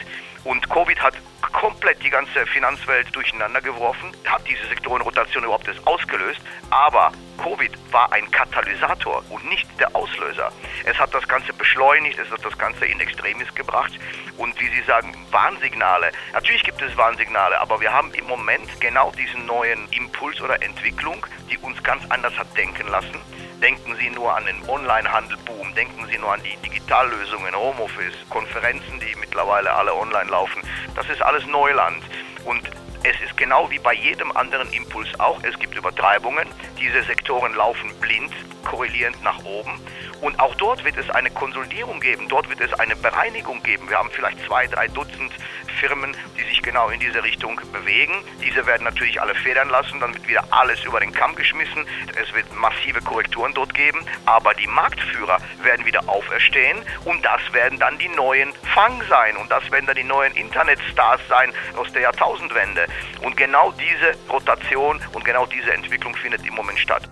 Und 0.43 0.69
Covid 0.69 1.01
hat 1.01 1.15
komplett 1.41 2.03
die 2.03 2.09
ganze 2.09 2.45
Finanzwelt 2.47 3.13
durcheinander 3.15 3.61
geworfen, 3.61 4.11
hat 4.25 4.41
diese 4.47 4.65
Sektorenrotation 4.67 5.43
überhaupt 5.43 5.67
erst 5.67 5.85
ausgelöst. 5.85 6.39
Aber 6.69 7.11
Covid 7.37 7.71
war 7.91 8.11
ein 8.13 8.29
Katalysator 8.31 9.23
und 9.29 9.47
nicht 9.49 9.67
der 9.79 9.95
Auslöser. 9.95 10.51
Es 10.85 10.97
hat 10.99 11.13
das 11.13 11.27
Ganze 11.27 11.53
beschleunigt, 11.53 12.19
es 12.19 12.29
hat 12.29 12.45
das 12.45 12.57
Ganze 12.57 12.85
in 12.85 12.99
Extremis 12.99 13.53
gebracht. 13.55 13.91
Und 14.37 14.59
wie 14.59 14.67
Sie 14.69 14.81
sagen, 14.83 15.13
Warnsignale. 15.31 16.11
Natürlich 16.33 16.63
gibt 16.63 16.81
es 16.81 16.95
Warnsignale, 16.97 17.59
aber 17.59 17.79
wir 17.81 17.91
haben 17.91 18.13
im 18.13 18.25
Moment 18.25 18.69
genau 18.79 19.11
diesen 19.11 19.45
neuen 19.45 19.87
Impuls 19.91 20.41
oder 20.41 20.61
Entwicklung, 20.61 21.25
die 21.49 21.57
uns 21.57 21.81
ganz 21.83 22.03
anders 22.09 22.37
hat 22.37 22.55
denken 22.57 22.87
lassen. 22.87 23.19
Denken 23.61 23.95
Sie 23.99 24.09
nur 24.09 24.35
an 24.35 24.45
den 24.47 24.67
Onlinehandelboom, 24.67 25.75
denken 25.75 26.07
Sie 26.09 26.17
nur 26.17 26.33
an 26.33 26.41
die 26.41 26.57
Digitallösungen, 26.67 27.55
Homeoffice, 27.55 28.15
Konferenzen, 28.29 28.99
die 28.99 29.15
mittlerweile 29.19 29.71
alle 29.71 29.93
online 29.93 30.31
laufen. 30.31 30.63
Das 30.95 31.07
ist 31.09 31.21
alles 31.21 31.45
Neuland. 31.45 32.03
Und 32.43 32.61
es 33.03 33.21
ist 33.21 33.37
genau 33.37 33.69
wie 33.69 33.77
bei 33.77 33.93
jedem 33.93 34.31
anderen 34.31 34.71
Impuls 34.73 35.07
auch, 35.19 35.39
es 35.43 35.57
gibt 35.59 35.75
Übertreibungen. 35.75 36.47
Diese 36.79 37.03
Sektoren 37.03 37.53
laufen 37.53 37.93
blind, 37.99 38.33
korrelierend 38.63 39.21
nach 39.23 39.43
oben. 39.43 39.79
Und 40.21 40.39
auch 40.39 40.53
dort 40.55 40.83
wird 40.85 40.97
es 40.97 41.09
eine 41.09 41.31
Konsolidierung 41.31 41.99
geben, 41.99 42.27
dort 42.29 42.47
wird 42.49 42.61
es 42.61 42.73
eine 42.79 42.95
Bereinigung 42.95 43.63
geben. 43.63 43.89
Wir 43.89 43.97
haben 43.97 44.11
vielleicht 44.11 44.39
zwei, 44.45 44.67
drei 44.67 44.87
Dutzend 44.87 45.31
Firmen, 45.79 46.15
die 46.37 46.43
sich 46.43 46.61
genau 46.61 46.89
in 46.89 46.99
diese 46.99 47.23
Richtung 47.23 47.59
bewegen. 47.73 48.13
Diese 48.43 48.65
werden 48.67 48.83
natürlich 48.83 49.19
alle 49.19 49.33
federn 49.33 49.69
lassen, 49.69 49.99
dann 49.99 50.13
wird 50.13 50.27
wieder 50.27 50.43
alles 50.51 50.83
über 50.83 50.99
den 50.99 51.11
Kamm 51.11 51.35
geschmissen. 51.35 51.85
Es 52.21 52.31
wird 52.35 52.45
massive 52.53 53.01
Korrekturen 53.01 53.53
dort 53.55 53.73
geben, 53.73 53.99
aber 54.25 54.53
die 54.53 54.67
Marktführer 54.67 55.39
werden 55.63 55.85
wieder 55.85 56.07
auferstehen 56.07 56.77
und 57.05 57.25
das 57.25 57.41
werden 57.51 57.79
dann 57.79 57.97
die 57.97 58.09
neuen 58.09 58.53
Fang 58.75 59.01
sein 59.09 59.35
und 59.37 59.49
das 59.49 59.69
werden 59.71 59.87
dann 59.87 59.95
die 59.95 60.03
neuen 60.03 60.35
Internetstars 60.35 61.21
sein 61.27 61.51
aus 61.77 61.91
der 61.93 62.03
Jahrtausendwende. 62.03 62.85
Und 63.21 63.35
genau 63.35 63.71
diese 63.71 64.15
Rotation 64.29 65.01
und 65.13 65.25
genau 65.25 65.47
diese 65.47 65.73
Entwicklung 65.73 66.15
findet 66.15 66.45
im 66.45 66.53
Moment 66.53 66.77
statt. 66.77 67.09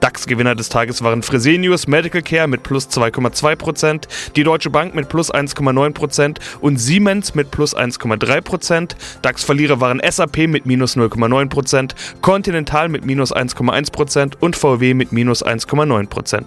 DAX-Gewinner 0.00 0.54
des 0.54 0.68
Tages 0.68 1.02
waren 1.02 1.22
Fresenius 1.22 1.86
Medical 1.86 2.22
Care 2.22 2.48
mit 2.48 2.62
plus 2.62 2.88
2,2%, 2.88 4.08
die 4.34 4.42
Deutsche 4.42 4.70
Bank 4.70 4.94
mit 4.94 5.08
plus 5.08 5.32
1,9% 5.32 6.38
und 6.60 6.78
Siemens 6.78 7.34
mit 7.34 7.50
plus 7.50 7.76
1,3%. 7.76 8.96
DAX-Verlierer 9.22 9.80
waren 9.80 10.00
SAP 10.08 10.48
mit 10.48 10.66
minus 10.66 10.96
0,9%, 10.96 11.92
Continental 12.22 12.88
mit 12.88 13.04
minus 13.04 13.34
1,1% 13.34 14.34
und 14.40 14.56
VW 14.56 14.94
mit 14.94 15.12
minus 15.12 15.44
1,9%. 15.44 16.44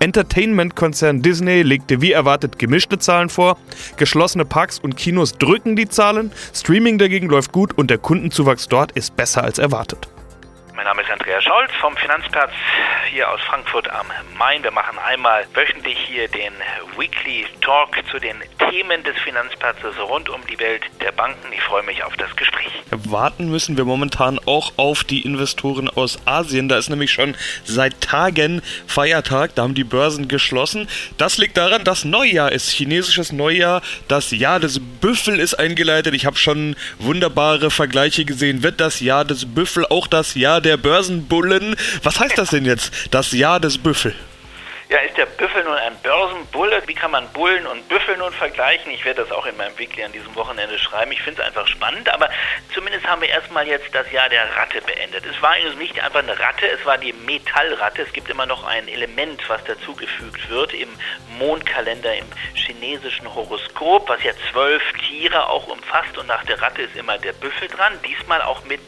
Entertainment-Konzern 0.00 1.22
Disney 1.22 1.62
legte 1.62 2.00
wie 2.00 2.12
erwartet 2.12 2.58
gemischte 2.58 2.98
Zahlen 2.98 3.28
vor. 3.28 3.56
Geschlossene 3.96 4.44
Parks 4.44 4.78
und 4.80 4.96
Kinos 4.96 5.38
drücken 5.38 5.76
die 5.76 5.88
Zahlen. 5.88 6.32
Streaming 6.52 6.98
dagegen 6.98 7.28
läuft 7.28 7.52
gut 7.52 7.76
und 7.78 7.90
der 7.90 7.98
Kundenzuwachs 7.98 8.68
dort 8.68 8.92
ist 8.92 9.16
besser 9.16 9.44
als 9.44 9.58
erwartet. 9.58 10.08
Mein 10.80 10.86
Name 10.86 11.02
ist 11.02 11.10
Andreas 11.10 11.44
Scholz 11.44 11.70
vom 11.78 11.94
Finanzplatz 11.94 12.52
hier 13.10 13.30
aus 13.30 13.38
Frankfurt 13.42 13.90
am 13.90 14.06
Main. 14.38 14.62
Wir 14.62 14.70
machen 14.70 14.98
einmal 14.98 15.44
wöchentlich 15.52 15.98
hier 16.08 16.26
den 16.26 16.54
Weekly 16.96 17.44
Talk 17.60 17.90
zu 18.10 18.18
den 18.18 18.36
Themen 18.70 19.04
des 19.04 19.14
Finanzplatzes 19.18 19.98
rund 20.08 20.30
um 20.30 20.40
die 20.50 20.58
Welt 20.58 20.80
der 21.02 21.12
Banken. 21.12 21.52
Ich 21.52 21.60
freue 21.60 21.82
mich 21.82 22.02
auf 22.02 22.16
das 22.16 22.34
Gespräch. 22.34 22.72
Warten 22.90 23.50
müssen 23.50 23.76
wir 23.76 23.84
momentan 23.84 24.40
auch 24.46 24.72
auf 24.78 25.04
die 25.04 25.20
Investoren 25.20 25.90
aus 25.90 26.18
Asien. 26.26 26.70
Da 26.70 26.78
ist 26.78 26.88
nämlich 26.88 27.12
schon 27.12 27.36
seit 27.64 28.00
Tagen 28.00 28.62
Feiertag. 28.86 29.54
Da 29.56 29.64
haben 29.64 29.74
die 29.74 29.84
Börsen 29.84 30.28
geschlossen. 30.28 30.88
Das 31.18 31.36
liegt 31.36 31.58
daran, 31.58 31.84
dass 31.84 32.06
Neujahr 32.06 32.52
ist. 32.52 32.70
Chinesisches 32.70 33.32
Neujahr. 33.32 33.82
Das 34.08 34.30
Jahr 34.30 34.60
des 34.60 34.80
Büffel 34.80 35.40
ist 35.40 35.54
eingeleitet. 35.54 36.14
Ich 36.14 36.24
habe 36.24 36.36
schon 36.36 36.74
wunderbare 36.98 37.70
Vergleiche 37.70 38.24
gesehen. 38.24 38.62
Wird 38.62 38.80
das 38.80 39.00
Jahr 39.00 39.26
des 39.26 39.44
Büffel 39.44 39.84
auch 39.84 40.06
das 40.06 40.34
Jahr 40.34 40.60
der 40.60 40.69
der 40.70 40.76
Börsenbullen. 40.76 41.74
Was 42.04 42.20
heißt 42.20 42.38
das 42.38 42.50
denn 42.50 42.64
jetzt, 42.64 42.92
das 43.10 43.32
Jahr 43.32 43.58
des 43.58 43.76
Büffel? 43.76 44.14
Ja, 44.88 44.98
ist 44.98 45.16
der 45.16 45.26
Büffel 45.26 45.62
nun 45.62 45.74
ein 45.74 45.96
Börsenbulle? 46.02 46.82
Wie 46.86 46.94
kann 46.94 47.12
man 47.12 47.28
Bullen 47.32 47.64
und 47.64 47.88
Büffel 47.88 48.16
nun 48.16 48.32
vergleichen? 48.32 48.90
Ich 48.90 49.04
werde 49.04 49.22
das 49.22 49.30
auch 49.30 49.46
in 49.46 49.56
meinem 49.56 49.78
Weekly 49.78 50.02
an 50.02 50.10
diesem 50.10 50.34
Wochenende 50.34 50.76
schreiben. 50.80 51.12
Ich 51.12 51.22
finde 51.22 51.42
es 51.42 51.46
einfach 51.46 51.66
spannend, 51.68 52.12
aber 52.12 52.28
zumindest 52.74 53.06
haben 53.06 53.20
wir 53.22 53.28
erstmal 53.28 53.68
jetzt 53.68 53.94
das 53.94 54.10
Jahr 54.10 54.28
der 54.28 54.44
Ratte 54.56 54.80
beendet. 54.82 55.24
Es 55.26 55.40
war 55.40 55.50
eigentlich 55.50 55.76
nicht 55.76 56.02
einfach 56.02 56.20
eine 56.20 56.36
Ratte, 56.36 56.66
es 56.66 56.84
war 56.84 56.98
die 56.98 57.12
Metallratte. 57.12 58.02
Es 58.02 58.12
gibt 58.12 58.30
immer 58.30 58.46
noch 58.46 58.64
ein 58.64 58.88
Element, 58.88 59.48
was 59.48 59.62
dazugefügt 59.62 60.50
wird 60.50 60.74
im 60.74 60.88
Mondkalender, 61.38 62.16
im 62.16 62.26
chinesischen 62.54 63.32
Horoskop, 63.32 64.08
was 64.08 64.22
ja 64.24 64.32
zwölf 64.50 64.82
Tiere 65.06 65.48
auch 65.48 65.68
umfasst 65.68 66.18
und 66.18 66.26
nach 66.26 66.44
der 66.46 66.60
Ratte 66.60 66.82
ist 66.82 66.96
immer 66.96 67.16
der 67.18 67.32
Büffel 67.34 67.68
dran. 67.68 67.92
Diesmal 68.04 68.42
auch 68.42 68.64
mit 68.64 68.80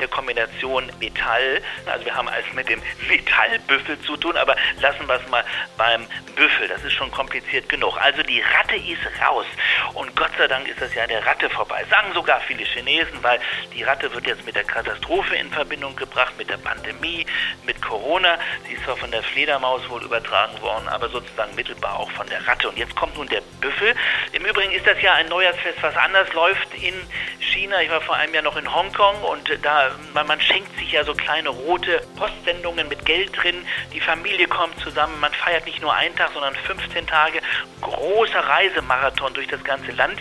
der 0.00 0.08
Kombination 0.08 0.90
Metall. 0.98 1.62
Also 1.86 2.04
wir 2.04 2.14
haben 2.14 2.28
es 2.28 2.54
mit 2.54 2.68
dem 2.68 2.82
Metallbüffel 3.08 4.00
zu 4.00 4.16
tun, 4.16 4.36
aber 4.36 4.56
lassen 4.80 5.06
wir 5.06 5.14
es 5.14 5.28
mal 5.30 5.44
beim 5.76 6.06
Büffel. 6.36 6.68
Das 6.68 6.82
ist 6.84 6.92
schon 6.92 7.10
kompliziert 7.10 7.68
genug. 7.68 7.96
Also 8.00 8.22
die 8.22 8.40
Ratte 8.40 8.76
ist 8.76 9.00
raus. 9.26 9.46
Und 9.94 10.14
Gott 10.16 10.30
sei 10.38 10.48
Dank 10.48 10.68
ist 10.68 10.80
das 10.80 10.94
ja 10.94 11.06
der 11.06 11.24
Ratte 11.26 11.50
vorbei. 11.50 11.84
Sagen 11.90 12.12
sogar 12.14 12.40
viele 12.40 12.64
Chinesen, 12.64 13.22
weil 13.22 13.40
die 13.74 13.82
Ratte 13.82 14.12
wird 14.12 14.26
jetzt 14.26 14.44
mit 14.46 14.56
der 14.56 14.64
Katastrophe 14.64 15.36
in 15.36 15.50
Verbindung 15.50 15.96
gebracht, 15.96 16.32
mit 16.38 16.50
der 16.50 16.58
Pandemie, 16.58 17.26
mit 17.64 17.80
Corona. 17.82 18.38
Sie 18.66 18.74
ist 18.74 18.84
zwar 18.84 18.96
von 18.96 19.10
der 19.10 19.22
Fledermaus 19.22 19.88
wohl 19.88 20.02
übertragen 20.02 20.60
worden, 20.60 20.88
aber 20.88 21.08
sozusagen 21.08 21.54
mittelbar 21.54 21.98
auch 21.98 22.10
von 22.12 22.26
der 22.28 22.46
Ratte. 22.46 22.68
Und 22.68 22.78
jetzt 22.78 22.94
kommt 22.96 23.16
nun 23.16 23.26
der 23.28 23.42
Büffel. 23.60 23.94
Im 24.32 24.44
Übrigen 24.44 24.72
ist 24.72 24.86
das 24.86 25.00
ja 25.02 25.14
ein 25.14 25.26
Neujahrsfest, 25.28 25.82
was 25.82 25.96
anders 25.96 26.32
läuft 26.32 26.74
in 26.74 26.94
China. 27.40 27.80
Ich 27.80 27.90
war 27.90 28.00
vor 28.00 28.16
einem 28.16 28.34
Jahr 28.34 28.42
noch 28.42 28.56
in 28.56 28.72
Hongkong 28.72 29.22
und 29.22 29.50
da, 29.62 29.87
man 30.14 30.40
schenkt 30.40 30.76
sich 30.78 30.92
ja 30.92 31.04
so 31.04 31.14
kleine 31.14 31.48
rote 31.48 32.02
Postsendungen 32.16 32.88
mit 32.88 33.04
Geld 33.04 33.30
drin. 33.36 33.56
Die 33.92 34.00
Familie 34.00 34.46
kommt 34.48 34.78
zusammen, 34.80 35.18
man 35.20 35.32
feiert 35.32 35.66
nicht 35.66 35.80
nur 35.80 35.94
einen 35.94 36.14
Tag, 36.16 36.30
sondern 36.32 36.54
15 36.54 37.06
Tage. 37.06 37.40
Großer 37.80 38.40
Reisemarathon 38.40 39.34
durch 39.34 39.48
das 39.48 39.62
ganze 39.64 39.92
Land. 39.92 40.20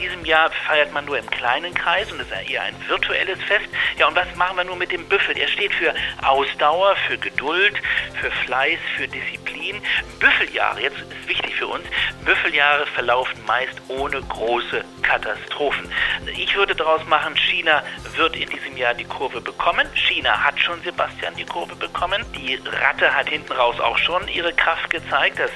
Diesem 0.00 0.24
Jahr 0.24 0.50
feiert 0.66 0.92
man 0.92 1.04
nur 1.04 1.18
im 1.18 1.28
kleinen 1.30 1.74
Kreis 1.74 2.10
und 2.12 2.20
ist 2.20 2.30
eher 2.30 2.62
ein 2.62 2.74
virtuelles 2.88 3.42
Fest. 3.44 3.68
Ja, 3.96 4.06
und 4.06 4.14
was 4.14 4.32
machen 4.36 4.56
wir 4.56 4.64
nur 4.64 4.76
mit 4.76 4.92
dem 4.92 5.08
Büffel? 5.08 5.36
Er 5.36 5.48
steht 5.48 5.72
für 5.74 5.94
Ausdauer, 6.22 6.94
für 7.06 7.18
Geduld, 7.18 7.74
für 8.20 8.30
Fleiß, 8.30 8.78
für 8.96 9.08
Disziplin. 9.08 9.82
Büffeljahre, 10.20 10.80
jetzt 10.80 10.98
ist 10.98 11.28
wichtig 11.28 11.54
für 11.56 11.66
uns, 11.66 11.84
Büffeljahre 12.24 12.86
verlaufen 12.86 13.44
meist 13.46 13.80
ohne 13.88 14.20
große 14.20 14.84
Katastrophen. 15.02 15.90
Ich 16.36 16.54
würde 16.56 16.74
daraus 16.74 17.04
machen, 17.06 17.36
China 17.36 17.82
wird 18.16 18.36
in 18.36 18.48
diesem 18.48 18.76
Jahr 18.76 18.94
die 18.94 19.04
Kurve 19.04 19.40
bekommen. 19.40 19.86
China 19.94 20.44
hat 20.44 20.58
schon, 20.60 20.82
Sebastian, 20.82 21.34
die 21.36 21.44
Kurve 21.44 21.74
bekommen. 21.76 22.24
Die 22.34 22.56
Ratte 22.56 23.14
hat 23.14 23.28
hinten 23.28 23.52
raus 23.52 23.78
auch 23.80 23.98
schon 23.98 24.26
ihre 24.28 24.52
Kraft 24.52 24.90
gezeigt. 24.90 25.38
Das 25.38 25.50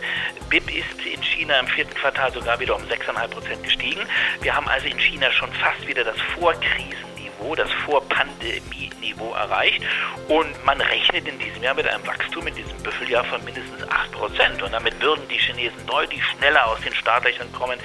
BIP 0.49 0.71
ist 0.71 1.07
in 1.07 1.23
China 1.23 1.59
im 1.59 1.67
vierten 1.67 1.95
Quartal 1.95 2.33
sogar 2.33 2.59
wieder 2.61 2.77
um 2.77 2.83
6,5 2.83 3.29
Prozent 3.29 3.63
gestiegen. 3.65 4.03
Wir 4.41 4.55
haben 4.55 4.69
also 4.69 4.87
in 4.87 4.99
China 4.99 5.31
schon 5.31 5.53
fast 5.53 5.87
wieder 5.87 6.05
das 6.05 6.21
Vorkrisen 6.35 7.12
Niveau, 7.43 7.55
das 7.55 7.71
Vor-Pandemie-Niveau 7.85 9.35
erreicht. 9.35 9.83
Und 10.29 10.65
man 10.65 10.81
rechnet 10.81 11.27
in 11.27 11.39
diesem 11.39 11.63
Jahr 11.63 11.75
mit 11.75 11.87
einem 11.87 12.07
Wachstum 12.07 12.47
in 12.47 12.55
diesem 12.55 12.77
Büffeljahr 12.83 13.25
von 13.25 13.45
mindestens 13.45 13.83
8%. 13.83 14.63
Und 14.63 14.73
damit 14.73 15.01
würden 15.03 15.27
die 15.29 15.39
Chinesen 15.39 15.85
deutlich 15.87 16.23
schneller 16.25 16.67
aus 16.69 16.81
den 16.81 16.95
Startlöchern 16.95 17.53
kommen 17.53 17.79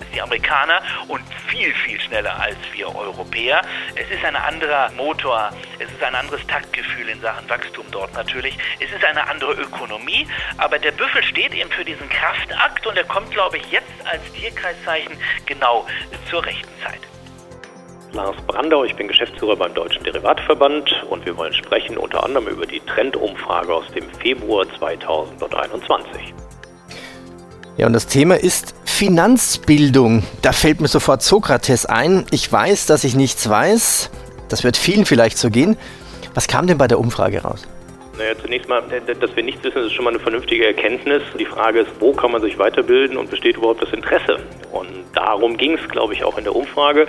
als 0.00 0.10
die 0.12 0.20
Amerikaner 0.20 0.82
und 1.08 1.22
viel, 1.48 1.72
viel 1.74 2.00
schneller 2.00 2.38
als 2.40 2.56
wir 2.72 2.94
Europäer. 2.94 3.62
Es 3.94 4.10
ist 4.10 4.24
ein 4.24 4.36
anderer 4.36 4.90
Motor, 4.92 5.50
es 5.78 5.90
ist 5.90 6.02
ein 6.02 6.14
anderes 6.14 6.44
Taktgefühl 6.46 7.08
in 7.08 7.20
Sachen 7.20 7.48
Wachstum 7.48 7.86
dort 7.90 8.12
natürlich. 8.14 8.56
Es 8.80 8.90
ist 8.90 9.04
eine 9.04 9.26
andere 9.28 9.52
Ökonomie, 9.52 10.26
aber 10.58 10.78
der 10.78 10.92
Büffel 10.92 11.22
steht 11.22 11.54
eben 11.54 11.70
für 11.70 11.84
diesen 11.84 12.08
Kraftakt 12.08 12.86
und 12.86 12.96
er 12.96 13.04
kommt, 13.04 13.30
glaube 13.30 13.58
ich, 13.58 13.70
jetzt 13.70 13.92
als 14.04 14.20
Tierkreiszeichen 14.32 15.16
genau 15.46 15.86
zur 16.28 16.44
rechten 16.44 16.72
Zeit. 16.82 17.13
Lars 18.14 18.36
Brandau, 18.46 18.84
ich 18.84 18.94
bin 18.94 19.08
Geschäftsführer 19.08 19.56
beim 19.56 19.74
Deutschen 19.74 20.04
Derivatverband 20.04 21.04
und 21.10 21.26
wir 21.26 21.36
wollen 21.36 21.52
sprechen 21.52 21.98
unter 21.98 22.22
anderem 22.22 22.46
über 22.46 22.64
die 22.64 22.78
Trendumfrage 22.80 23.74
aus 23.74 23.86
dem 23.88 24.04
Februar 24.20 24.64
2021. 24.78 26.32
Ja, 27.76 27.88
und 27.88 27.92
das 27.92 28.06
Thema 28.06 28.36
ist 28.36 28.76
Finanzbildung. 28.84 30.22
Da 30.42 30.52
fällt 30.52 30.80
mir 30.80 30.86
sofort 30.86 31.22
Sokrates 31.22 31.86
ein. 31.86 32.24
Ich 32.30 32.50
weiß, 32.50 32.86
dass 32.86 33.02
ich 33.02 33.16
nichts 33.16 33.48
weiß. 33.48 34.10
Das 34.48 34.62
wird 34.62 34.76
vielen 34.76 35.06
vielleicht 35.06 35.36
so 35.36 35.50
gehen. 35.50 35.76
Was 36.34 36.46
kam 36.46 36.68
denn 36.68 36.78
bei 36.78 36.86
der 36.86 37.00
Umfrage 37.00 37.42
raus? 37.42 37.66
Naja, 38.16 38.34
zunächst 38.40 38.68
mal, 38.68 38.80
dass 38.80 39.34
wir 39.34 39.42
nichts 39.42 39.64
wissen, 39.64 39.82
ist 39.82 39.92
schon 39.92 40.04
mal 40.04 40.10
eine 40.10 40.20
vernünftige 40.20 40.64
Erkenntnis. 40.68 41.22
Die 41.36 41.46
Frage 41.46 41.80
ist, 41.80 41.90
wo 41.98 42.12
kann 42.12 42.30
man 42.30 42.40
sich 42.42 42.56
weiterbilden 42.60 43.16
und 43.16 43.28
besteht 43.28 43.56
überhaupt 43.56 43.82
das 43.82 43.92
Interesse? 43.92 44.38
Und 44.70 45.04
darum 45.14 45.56
ging 45.56 45.76
es, 45.76 45.88
glaube 45.88 46.14
ich, 46.14 46.22
auch 46.22 46.38
in 46.38 46.44
der 46.44 46.54
Umfrage. 46.54 47.08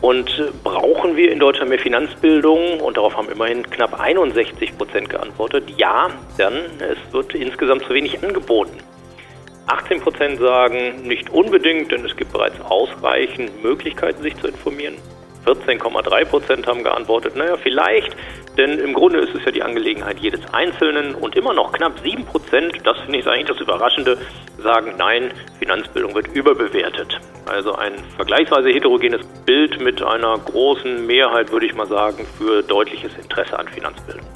Und 0.00 0.30
brauchen 0.64 1.16
wir 1.16 1.30
in 1.30 1.38
Deutschland 1.38 1.68
mehr 1.68 1.78
Finanzbildung? 1.78 2.80
Und 2.80 2.96
darauf 2.96 3.16
haben 3.16 3.28
immerhin 3.28 3.68
knapp 3.68 4.00
61 4.00 4.76
Prozent 4.78 5.10
geantwortet. 5.10 5.64
Ja, 5.76 6.08
denn 6.38 6.54
es 6.78 7.12
wird 7.12 7.34
insgesamt 7.34 7.84
zu 7.84 7.92
wenig 7.92 8.22
angeboten. 8.22 8.78
18 9.66 10.00
Prozent 10.00 10.40
sagen 10.40 11.02
nicht 11.02 11.30
unbedingt, 11.30 11.92
denn 11.92 12.04
es 12.04 12.16
gibt 12.16 12.32
bereits 12.32 12.60
ausreichend 12.62 13.62
Möglichkeiten, 13.62 14.22
sich 14.22 14.36
zu 14.38 14.48
informieren. 14.48 14.96
14,3 15.46 16.24
Prozent 16.24 16.66
haben 16.66 16.84
geantwortet, 16.84 17.36
naja, 17.36 17.56
vielleicht, 17.62 18.14
denn 18.58 18.78
im 18.78 18.92
Grunde 18.92 19.20
ist 19.20 19.34
es 19.34 19.44
ja 19.44 19.52
die 19.52 19.62
Angelegenheit 19.62 20.18
jedes 20.18 20.40
Einzelnen 20.52 21.14
und 21.14 21.34
immer 21.36 21.54
noch 21.54 21.72
knapp 21.72 21.98
7 22.02 22.24
Prozent, 22.26 22.74
das 22.84 22.98
finde 23.00 23.18
ich 23.18 23.26
eigentlich 23.26 23.48
das 23.48 23.60
Überraschende, 23.60 24.18
sagen, 24.62 24.94
nein, 24.98 25.30
Finanzbildung 25.58 26.14
wird 26.14 26.28
überbewertet. 26.28 27.20
Also 27.46 27.74
ein 27.74 27.92
vergleichsweise 28.16 28.68
heterogenes 28.68 29.22
Bild 29.46 29.80
mit 29.80 30.02
einer 30.02 30.38
großen 30.38 31.06
Mehrheit, 31.06 31.50
würde 31.50 31.66
ich 31.66 31.74
mal 31.74 31.86
sagen, 31.86 32.26
für 32.38 32.62
deutliches 32.62 33.12
Interesse 33.20 33.58
an 33.58 33.66
Finanzbildung. 33.68 34.26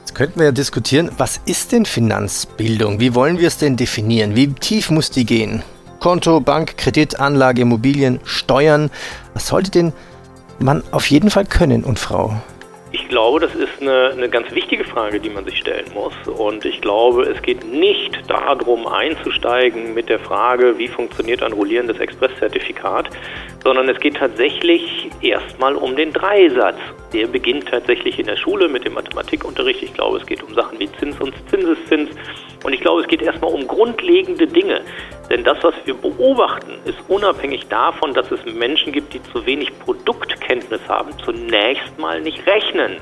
Jetzt 0.00 0.14
könnten 0.14 0.38
wir 0.38 0.46
ja 0.46 0.52
diskutieren, 0.52 1.10
was 1.18 1.40
ist 1.46 1.72
denn 1.72 1.86
Finanzbildung? 1.86 3.00
Wie 3.00 3.14
wollen 3.14 3.38
wir 3.38 3.48
es 3.48 3.58
denn 3.58 3.76
definieren? 3.76 4.36
Wie 4.36 4.52
tief 4.52 4.90
muss 4.90 5.10
die 5.10 5.26
gehen? 5.26 5.62
Konto, 5.98 6.40
Bank, 6.40 6.76
Kredit, 6.76 7.18
Anlage, 7.18 7.62
Immobilien, 7.62 8.20
Steuern. 8.24 8.90
Was 9.32 9.48
sollte 9.48 9.70
denn 9.70 9.92
man 10.60 10.82
auf 10.90 11.10
jeden 11.10 11.30
Fall 11.30 11.44
können 11.44 11.84
und 11.84 11.98
Frau? 11.98 12.34
Ich 12.94 13.08
glaube, 13.08 13.40
das 13.40 13.52
ist 13.56 13.80
eine, 13.80 14.10
eine 14.10 14.28
ganz 14.28 14.54
wichtige 14.54 14.84
Frage, 14.84 15.18
die 15.18 15.28
man 15.28 15.44
sich 15.44 15.58
stellen 15.58 15.86
muss. 15.94 16.12
Und 16.38 16.64
ich 16.64 16.80
glaube, 16.80 17.24
es 17.24 17.42
geht 17.42 17.64
nicht 17.64 18.18
darum, 18.28 18.86
einzusteigen 18.86 19.94
mit 19.94 20.08
der 20.08 20.20
Frage, 20.20 20.78
wie 20.78 20.86
funktioniert 20.86 21.42
ein 21.42 21.52
rollierendes 21.52 21.98
Expresszertifikat, 21.98 23.10
sondern 23.64 23.88
es 23.88 23.98
geht 23.98 24.16
tatsächlich 24.16 25.10
erstmal 25.22 25.74
um 25.74 25.96
den 25.96 26.12
Dreisatz. 26.12 26.78
Der 27.12 27.26
beginnt 27.26 27.66
tatsächlich 27.68 28.20
in 28.20 28.26
der 28.26 28.36
Schule 28.36 28.68
mit 28.68 28.84
dem 28.84 28.94
Mathematikunterricht. 28.94 29.82
Ich 29.82 29.94
glaube, 29.94 30.18
es 30.18 30.26
geht 30.26 30.44
um 30.44 30.54
Sachen 30.54 30.78
wie 30.78 30.88
Zins 30.92 31.20
und 31.20 31.34
Zinseszins. 31.50 32.10
Und 32.64 32.72
ich 32.72 32.80
glaube, 32.80 33.02
es 33.02 33.06
geht 33.06 33.22
erstmal 33.22 33.52
um 33.52 33.66
grundlegende 33.68 34.46
Dinge. 34.46 34.80
Denn 35.30 35.44
das, 35.44 35.62
was 35.62 35.74
wir 35.84 35.94
beobachten, 35.94 36.72
ist 36.86 36.98
unabhängig 37.08 37.66
davon, 37.68 38.12
dass 38.14 38.30
es 38.30 38.44
Menschen 38.46 38.92
gibt, 38.92 39.12
die 39.14 39.22
zu 39.22 39.46
wenig 39.46 39.78
Produktkenntnis 39.80 40.80
haben, 40.88 41.10
zunächst 41.24 41.96
mal 41.98 42.20
nicht 42.20 42.44
rechnen. 42.46 42.96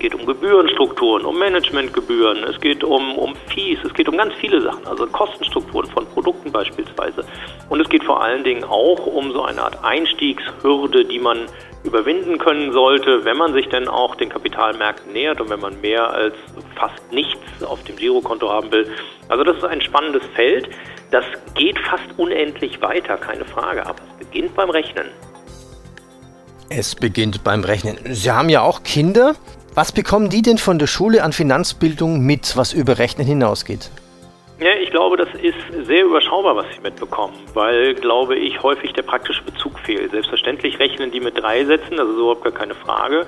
Es 0.00 0.04
geht 0.04 0.14
um 0.14 0.24
Gebührenstrukturen, 0.24 1.26
um 1.26 1.38
Managementgebühren, 1.38 2.42
es 2.44 2.58
geht 2.58 2.82
um, 2.82 3.18
um 3.18 3.34
Fees, 3.52 3.78
es 3.84 3.92
geht 3.92 4.08
um 4.08 4.16
ganz 4.16 4.32
viele 4.40 4.62
Sachen, 4.62 4.86
also 4.86 5.06
Kostenstrukturen 5.06 5.90
von 5.90 6.06
Produkten 6.06 6.50
beispielsweise. 6.50 7.22
Und 7.68 7.82
es 7.82 7.88
geht 7.90 8.04
vor 8.04 8.22
allen 8.22 8.42
Dingen 8.42 8.64
auch 8.64 9.06
um 9.06 9.30
so 9.32 9.42
eine 9.42 9.60
Art 9.60 9.84
Einstiegshürde, 9.84 11.04
die 11.04 11.18
man 11.18 11.40
überwinden 11.84 12.38
können 12.38 12.72
sollte, 12.72 13.26
wenn 13.26 13.36
man 13.36 13.52
sich 13.52 13.68
denn 13.68 13.88
auch 13.88 14.14
den 14.14 14.30
Kapitalmärkten 14.30 15.12
nähert 15.12 15.38
und 15.38 15.50
wenn 15.50 15.60
man 15.60 15.78
mehr 15.82 16.08
als 16.08 16.34
fast 16.76 17.12
nichts 17.12 17.62
auf 17.62 17.84
dem 17.84 17.96
Girokonto 17.96 18.48
haben 18.48 18.72
will. 18.72 18.90
Also 19.28 19.44
das 19.44 19.58
ist 19.58 19.64
ein 19.64 19.82
spannendes 19.82 20.22
Feld. 20.34 20.70
Das 21.10 21.26
geht 21.54 21.78
fast 21.78 22.06
unendlich 22.16 22.80
weiter, 22.80 23.18
keine 23.18 23.44
Frage, 23.44 23.84
aber 23.84 23.98
es 23.98 24.26
beginnt 24.26 24.54
beim 24.54 24.70
Rechnen. 24.70 25.08
Es 26.70 26.94
beginnt 26.94 27.44
beim 27.44 27.64
Rechnen. 27.64 27.98
Sie 28.04 28.30
haben 28.30 28.48
ja 28.48 28.62
auch 28.62 28.82
Kinder. 28.82 29.34
Was 29.74 29.92
bekommen 29.92 30.30
die 30.30 30.42
denn 30.42 30.58
von 30.58 30.80
der 30.80 30.88
Schule 30.88 31.22
an 31.22 31.32
Finanzbildung 31.32 32.20
mit, 32.20 32.56
was 32.56 32.72
über 32.72 32.98
Rechnen 32.98 33.24
hinausgeht? 33.24 33.90
Ja, 34.58 34.72
ich 34.82 34.90
glaube, 34.90 35.16
das 35.16 35.28
ist 35.40 35.86
sehr 35.86 36.04
überschaubar, 36.04 36.54
was 36.56 36.66
sie 36.74 36.80
mitbekommen, 36.82 37.34
weil, 37.54 37.94
glaube 37.94 38.36
ich, 38.36 38.62
häufig 38.62 38.92
der 38.92 39.02
praktische 39.02 39.42
Bezug 39.42 39.78
fehlt. 39.78 40.10
Selbstverständlich 40.10 40.78
rechnen 40.78 41.10
die 41.12 41.20
mit 41.20 41.40
drei 41.40 41.64
Sätzen, 41.64 41.96
das 41.96 42.08
ist 42.08 42.16
überhaupt 42.16 42.44
gar 42.44 42.52
keine 42.52 42.74
Frage, 42.74 43.26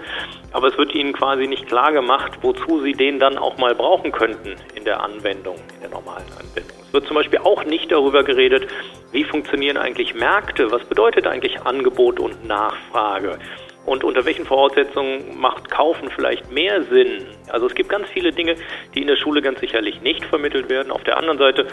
aber 0.52 0.68
es 0.68 0.76
wird 0.76 0.94
ihnen 0.94 1.14
quasi 1.14 1.46
nicht 1.46 1.68
klar 1.68 1.92
gemacht, 1.92 2.32
wozu 2.42 2.82
sie 2.82 2.92
den 2.92 3.18
dann 3.18 3.38
auch 3.38 3.56
mal 3.56 3.74
brauchen 3.74 4.12
könnten 4.12 4.56
in 4.74 4.84
der 4.84 5.02
Anwendung, 5.02 5.56
in 5.76 5.80
der 5.80 5.90
normalen 5.90 6.26
Anwendung. 6.38 6.76
Es 6.86 6.92
wird 6.92 7.06
zum 7.06 7.14
Beispiel 7.14 7.38
auch 7.38 7.64
nicht 7.64 7.90
darüber 7.90 8.24
geredet, 8.24 8.68
wie 9.12 9.24
funktionieren 9.24 9.78
eigentlich 9.78 10.14
Märkte, 10.14 10.70
was 10.70 10.84
bedeutet 10.84 11.26
eigentlich 11.26 11.62
Angebot 11.62 12.20
und 12.20 12.44
Nachfrage. 12.46 13.38
Und 13.84 14.04
unter 14.04 14.24
welchen 14.24 14.46
Voraussetzungen 14.46 15.38
macht 15.38 15.70
Kaufen 15.70 16.08
vielleicht 16.10 16.50
mehr 16.52 16.82
Sinn? 16.84 17.26
Also 17.48 17.66
es 17.66 17.74
gibt 17.74 17.88
ganz 17.88 18.08
viele 18.08 18.32
Dinge, 18.32 18.56
die 18.94 19.02
in 19.02 19.08
der 19.08 19.16
Schule 19.16 19.42
ganz 19.42 19.60
sicherlich 19.60 20.00
nicht 20.02 20.24
vermittelt 20.24 20.68
werden. 20.68 20.92
Auf 20.92 21.04
der 21.04 21.16
anderen 21.16 21.38
Seite 21.38 21.66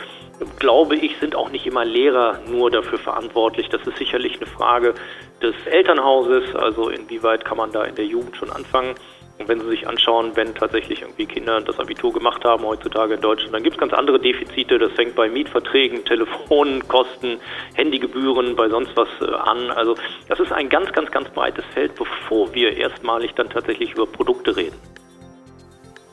glaube 0.57 0.95
ich, 0.95 1.17
sind 1.17 1.35
auch 1.35 1.49
nicht 1.49 1.65
immer 1.65 1.85
Lehrer 1.85 2.39
nur 2.47 2.71
dafür 2.71 2.97
verantwortlich. 2.97 3.69
Das 3.69 3.85
ist 3.85 3.97
sicherlich 3.97 4.37
eine 4.37 4.47
Frage 4.47 4.93
des 5.41 5.55
Elternhauses, 5.65 6.55
also 6.55 6.89
inwieweit 6.89 7.45
kann 7.45 7.57
man 7.57 7.71
da 7.71 7.83
in 7.83 7.95
der 7.95 8.05
Jugend 8.05 8.35
schon 8.37 8.51
anfangen. 8.51 8.95
Und 9.39 9.47
wenn 9.47 9.61
Sie 9.61 9.69
sich 9.69 9.87
anschauen, 9.87 10.35
wenn 10.35 10.53
tatsächlich 10.53 11.01
irgendwie 11.01 11.25
Kinder 11.25 11.61
das 11.61 11.79
Abitur 11.79 12.11
gemacht 12.11 12.43
haben 12.43 12.65
heutzutage 12.65 13.13
in 13.13 13.21
Deutschland, 13.21 13.53
dann 13.53 13.63
gibt 13.63 13.77
es 13.77 13.79
ganz 13.79 13.93
andere 13.93 14.19
Defizite. 14.19 14.77
Das 14.77 14.91
fängt 14.91 15.15
bei 15.15 15.29
Mietverträgen, 15.29 16.03
Telefonkosten, 16.03 17.37
Handygebühren, 17.73 18.57
bei 18.57 18.67
sonst 18.67 18.91
was 18.97 19.07
äh, 19.21 19.33
an. 19.33 19.71
Also 19.71 19.95
das 20.27 20.41
ist 20.41 20.51
ein 20.51 20.67
ganz, 20.67 20.91
ganz, 20.91 21.09
ganz 21.09 21.29
breites 21.29 21.63
Feld, 21.73 21.95
bevor 21.95 22.53
wir 22.53 22.75
erstmalig 22.75 23.33
dann 23.35 23.49
tatsächlich 23.49 23.93
über 23.93 24.05
Produkte 24.05 24.57
reden. 24.57 24.75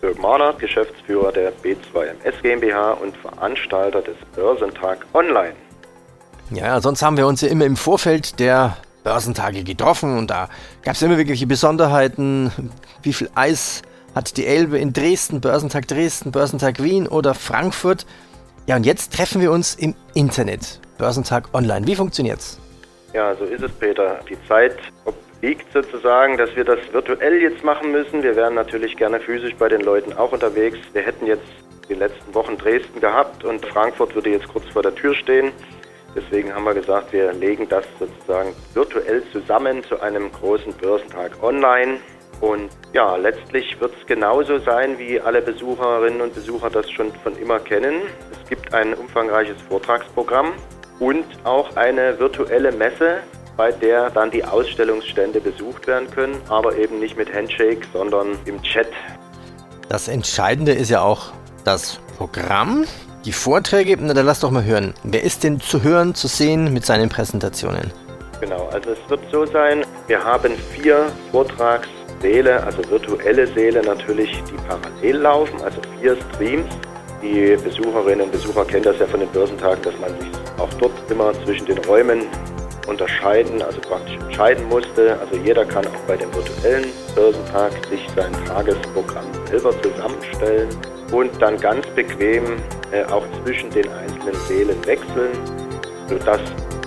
Dirk 0.02 0.21
Mahner, 0.21 0.52
Geschäftsführer 0.52 1.33
der 1.33 1.52
B2MS 1.52 2.42
GmbH 2.42 2.92
und 2.92 3.16
Veranstalter 3.16 4.02
des 4.02 4.16
Börsentag 4.37 5.04
Online. 5.14 5.54
Ja, 6.50 6.80
sonst 6.80 7.02
haben 7.02 7.16
wir 7.16 7.26
uns 7.26 7.40
ja 7.40 7.49
immer 7.49 7.64
im 7.64 7.76
Vorfeld 7.76 8.38
der 8.38 8.76
Börsentage 9.06 9.62
getroffen 9.62 10.18
und 10.18 10.30
da 10.30 10.48
gab 10.82 10.96
es 10.96 11.02
immer 11.02 11.16
irgendwelche 11.16 11.46
Besonderheiten. 11.46 12.50
Wie 13.04 13.12
viel 13.12 13.30
Eis 13.36 13.82
hat 14.16 14.36
die 14.36 14.44
Elbe 14.44 14.78
in 14.78 14.92
Dresden, 14.92 15.40
Börsentag 15.40 15.86
Dresden, 15.86 16.32
Börsentag 16.32 16.82
Wien 16.82 17.06
oder 17.06 17.32
Frankfurt? 17.32 18.04
Ja, 18.66 18.75
und 18.75 18.84
jetzt 18.84 19.14
treffen 19.14 19.40
wir 19.40 19.52
uns 19.52 19.76
im 19.76 19.94
Internet. 20.14 20.80
Börsentag 20.98 21.54
online. 21.54 21.86
Wie 21.86 21.94
funktioniert's? 21.94 22.58
Ja, 23.14 23.32
so 23.36 23.44
ist 23.44 23.62
es, 23.62 23.70
Peter. 23.70 24.18
Die 24.28 24.36
Zeit 24.48 24.76
obliegt 25.04 25.72
sozusagen, 25.72 26.36
dass 26.36 26.56
wir 26.56 26.64
das 26.64 26.80
virtuell 26.90 27.40
jetzt 27.40 27.62
machen 27.62 27.92
müssen. 27.92 28.25
Wir 28.25 28.34
wären 28.34 28.54
natürlich 28.54 28.96
gerne 28.96 29.20
physisch 29.20 29.54
bei 29.54 29.68
den 29.68 29.82
Leuten 29.82 30.14
auch 30.14 30.32
unterwegs. 30.32 30.78
Wir 30.94 31.02
hätten 31.02 31.26
jetzt 31.26 31.46
die 31.88 31.94
letzten 31.94 32.34
Wochen 32.34 32.58
Dresden 32.58 33.00
gehabt 33.00 33.44
und 33.44 33.64
Frankfurt 33.66 34.16
würde 34.16 34.30
jetzt 34.30 34.48
kurz 34.48 34.64
vor 34.72 34.82
der 34.82 34.96
Tür 34.96 35.14
stehen. 35.14 35.52
Deswegen 36.16 36.54
haben 36.54 36.64
wir 36.64 36.73
gesagt, 36.73 37.12
wir 37.12 37.32
legen 37.35 37.68
das 37.68 37.85
sozusagen 37.99 38.54
virtuell 38.73 39.23
zusammen 39.32 39.85
zu 39.85 40.00
einem 40.00 40.32
großen 40.32 40.73
Börsentag 40.73 41.42
online. 41.42 41.99
Und 42.40 42.70
ja, 42.94 43.16
letztlich 43.16 43.78
wird 43.80 43.92
es 44.00 44.06
genauso 44.06 44.58
sein, 44.58 44.99
wie 44.99 45.20
alle 45.20 45.42
Besucherinnen 45.42 46.23
und 46.23 46.35
Besucher 46.35 46.70
das 46.70 46.90
schon 46.90 47.12
von 47.23 47.37
immer 47.37 47.58
kennen. 47.58 48.02
Es 48.32 48.49
gibt 48.49 48.73
ein 48.73 48.94
umfangreiches 48.94 49.56
Vortragsprogramm 49.68 50.52
und 51.00 51.25
auch 51.44 51.76
eine 51.76 52.18
virtuelle 52.18 52.73
Messe, 52.73 53.18
bei 53.56 53.70
der 53.70 54.11
dann 54.11 54.30
die 54.30 54.44
Ausstellungsstände 54.44 55.40
besucht 55.40 55.87
werden 55.87 56.11
können, 56.11 56.40
aber 56.49 56.76
eben 56.76 56.99
nicht 56.99 57.16
mit 57.16 57.32
Handshake, 57.32 57.87
sondern 57.92 58.38
im 58.46 58.62
Chat. 58.62 58.88
Das 59.88 60.08
Entscheidende 60.08 60.73
ist 60.73 60.90
ja 60.90 61.02
auch 61.02 61.32
das 61.64 62.00
Programm. 62.16 62.85
Die 63.26 63.33
Vorträge, 63.33 63.97
na 63.99 64.14
dann 64.14 64.25
lass 64.25 64.38
doch 64.38 64.52
mal 64.52 64.62
hören. 64.62 64.95
Wer 65.02 65.25
ist 65.25 65.42
denn 65.42 65.59
zu 65.59 65.83
hören, 65.83 66.14
zu 66.14 66.28
sehen 66.28 66.73
mit 66.73 66.87
seinen 66.87 67.09
Präsentationen? 67.09 67.90
Genau, 68.40 68.68
also 68.73 68.90
es 68.90 69.11
wird 69.11 69.18
so 69.33 69.45
sein, 69.47 69.85
wir 70.06 70.23
haben 70.23 70.52
vier 70.73 71.06
Vortragssäle, 71.33 72.62
also 72.62 72.88
virtuelle 72.88 73.49
Säle 73.49 73.83
natürlich, 73.83 74.30
die 74.45 74.56
parallel 74.68 75.16
laufen, 75.16 75.61
also 75.61 75.80
vier 76.00 76.16
Streams. 76.35 76.73
Die 77.21 77.56
Besucherinnen 77.56 78.26
und 78.26 78.30
Besucher 78.30 78.64
kennen 78.64 78.85
das 78.85 79.00
ja 79.00 79.06
von 79.06 79.18
den 79.18 79.28
Börsentagen, 79.30 79.83
dass 79.83 79.99
man 79.99 80.11
sich 80.21 80.30
auch 80.59 80.73
dort 80.75 80.92
immer 81.11 81.33
zwischen 81.45 81.66
den 81.66 81.78
Räumen 81.78 82.26
unterscheiden, 82.87 83.61
also 83.61 83.80
praktisch 83.80 84.18
entscheiden 84.18 84.68
musste. 84.68 85.18
Also 85.18 85.37
jeder 85.45 85.64
kann 85.64 85.85
auch 85.85 86.06
bei 86.06 86.16
dem 86.16 86.33
virtuellen 86.33 86.87
Börsentag 87.16 87.73
sich 87.90 88.06
sein 88.14 88.33
Tagesprogramm 88.47 89.26
selber 89.50 89.73
zusammenstellen 89.83 90.68
und 91.12 91.30
dann 91.40 91.58
ganz 91.58 91.86
bequem 91.88 92.44
äh, 92.92 93.04
auch 93.04 93.25
zwischen 93.42 93.70
den 93.70 93.88
einzelnen 93.88 94.34
Sälen 94.48 94.86
wechseln, 94.86 95.32
sodass 96.08 96.40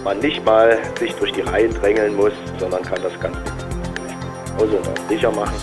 man 0.03 0.19
nicht 0.19 0.43
mal 0.45 0.77
sich 0.97 1.13
durch 1.15 1.31
die 1.33 1.41
Reihen 1.41 1.73
drängeln 1.73 2.15
muss, 2.15 2.33
sondern 2.57 2.81
kann 2.83 3.01
das 3.01 3.17
ganz 3.19 3.38
Hause 4.57 4.77
und 4.77 4.88
auch 4.88 5.09
sicher 5.09 5.31
machen. 5.31 5.55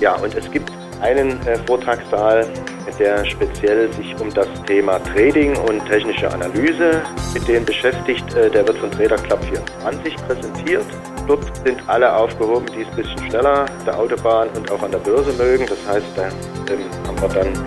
Ja, 0.00 0.14
und 0.16 0.34
es 0.34 0.50
gibt 0.50 0.70
einen 1.00 1.44
äh, 1.46 1.58
Vortragssaal, 1.66 2.46
der 2.98 3.24
speziell 3.24 3.90
sich 3.94 4.18
um 4.20 4.32
das 4.32 4.48
Thema 4.66 4.98
Trading 4.98 5.56
und 5.56 5.84
technische 5.86 6.30
Analyse 6.30 7.02
mit 7.32 7.48
denen 7.48 7.64
beschäftigt. 7.64 8.34
Äh, 8.34 8.50
der 8.50 8.66
wird 8.66 8.78
von 8.78 8.90
Trader 8.90 9.16
Club 9.16 9.42
24 9.44 10.16
präsentiert. 10.16 10.84
Dort 11.26 11.44
sind 11.64 11.82
alle 11.88 12.14
aufgehoben, 12.14 12.66
die 12.74 12.82
es 12.82 12.88
ein 12.88 12.96
bisschen 12.96 13.28
schneller 13.28 13.66
der 13.86 13.98
Autobahn 13.98 14.48
und 14.56 14.70
auch 14.70 14.82
an 14.82 14.90
der 14.90 14.98
Börse 14.98 15.32
mögen. 15.32 15.66
Das 15.66 15.78
heißt, 15.86 16.06
da 16.16 16.28
ähm, 16.72 16.84
haben 17.06 17.20
wir 17.20 17.28
dann 17.28 17.66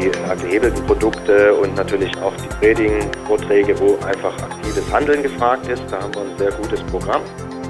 die 0.00 0.10
gehebelten 0.42 0.84
Produkte 0.86 1.54
und 1.54 1.74
natürlich 1.76 2.14
auch 2.18 2.32
die 2.36 2.48
Trading-Vorträge, 2.60 3.78
wo 3.80 3.96
einfach 4.06 4.34
aktives 4.42 4.92
Handeln 4.92 5.22
gefragt 5.22 5.66
ist. 5.68 5.82
Da 5.90 6.02
haben 6.02 6.14
wir 6.14 6.22
ein 6.22 6.38
sehr 6.38 6.52
gutes 6.52 6.82
Programm. 6.84 7.22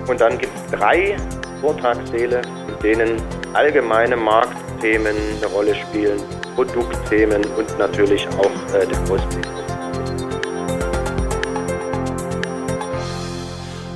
Und 0.09 0.21
dann 0.21 0.39
gibt 0.39 0.53
es 0.57 0.79
drei 0.79 1.17
Vortragssäle, 1.61 2.43
in 2.69 2.83
denen 2.83 3.23
allgemeine 3.53 4.17
Marktthemen 4.17 5.17
eine 5.37 5.47
Rolle 5.53 5.75
spielen, 5.75 6.21
Produktthemen 6.55 7.45
und 7.57 7.79
natürlich 7.79 8.27
auch 8.39 8.75
äh, 8.75 8.87
der 8.87 9.01
Ausblick. 9.13 9.47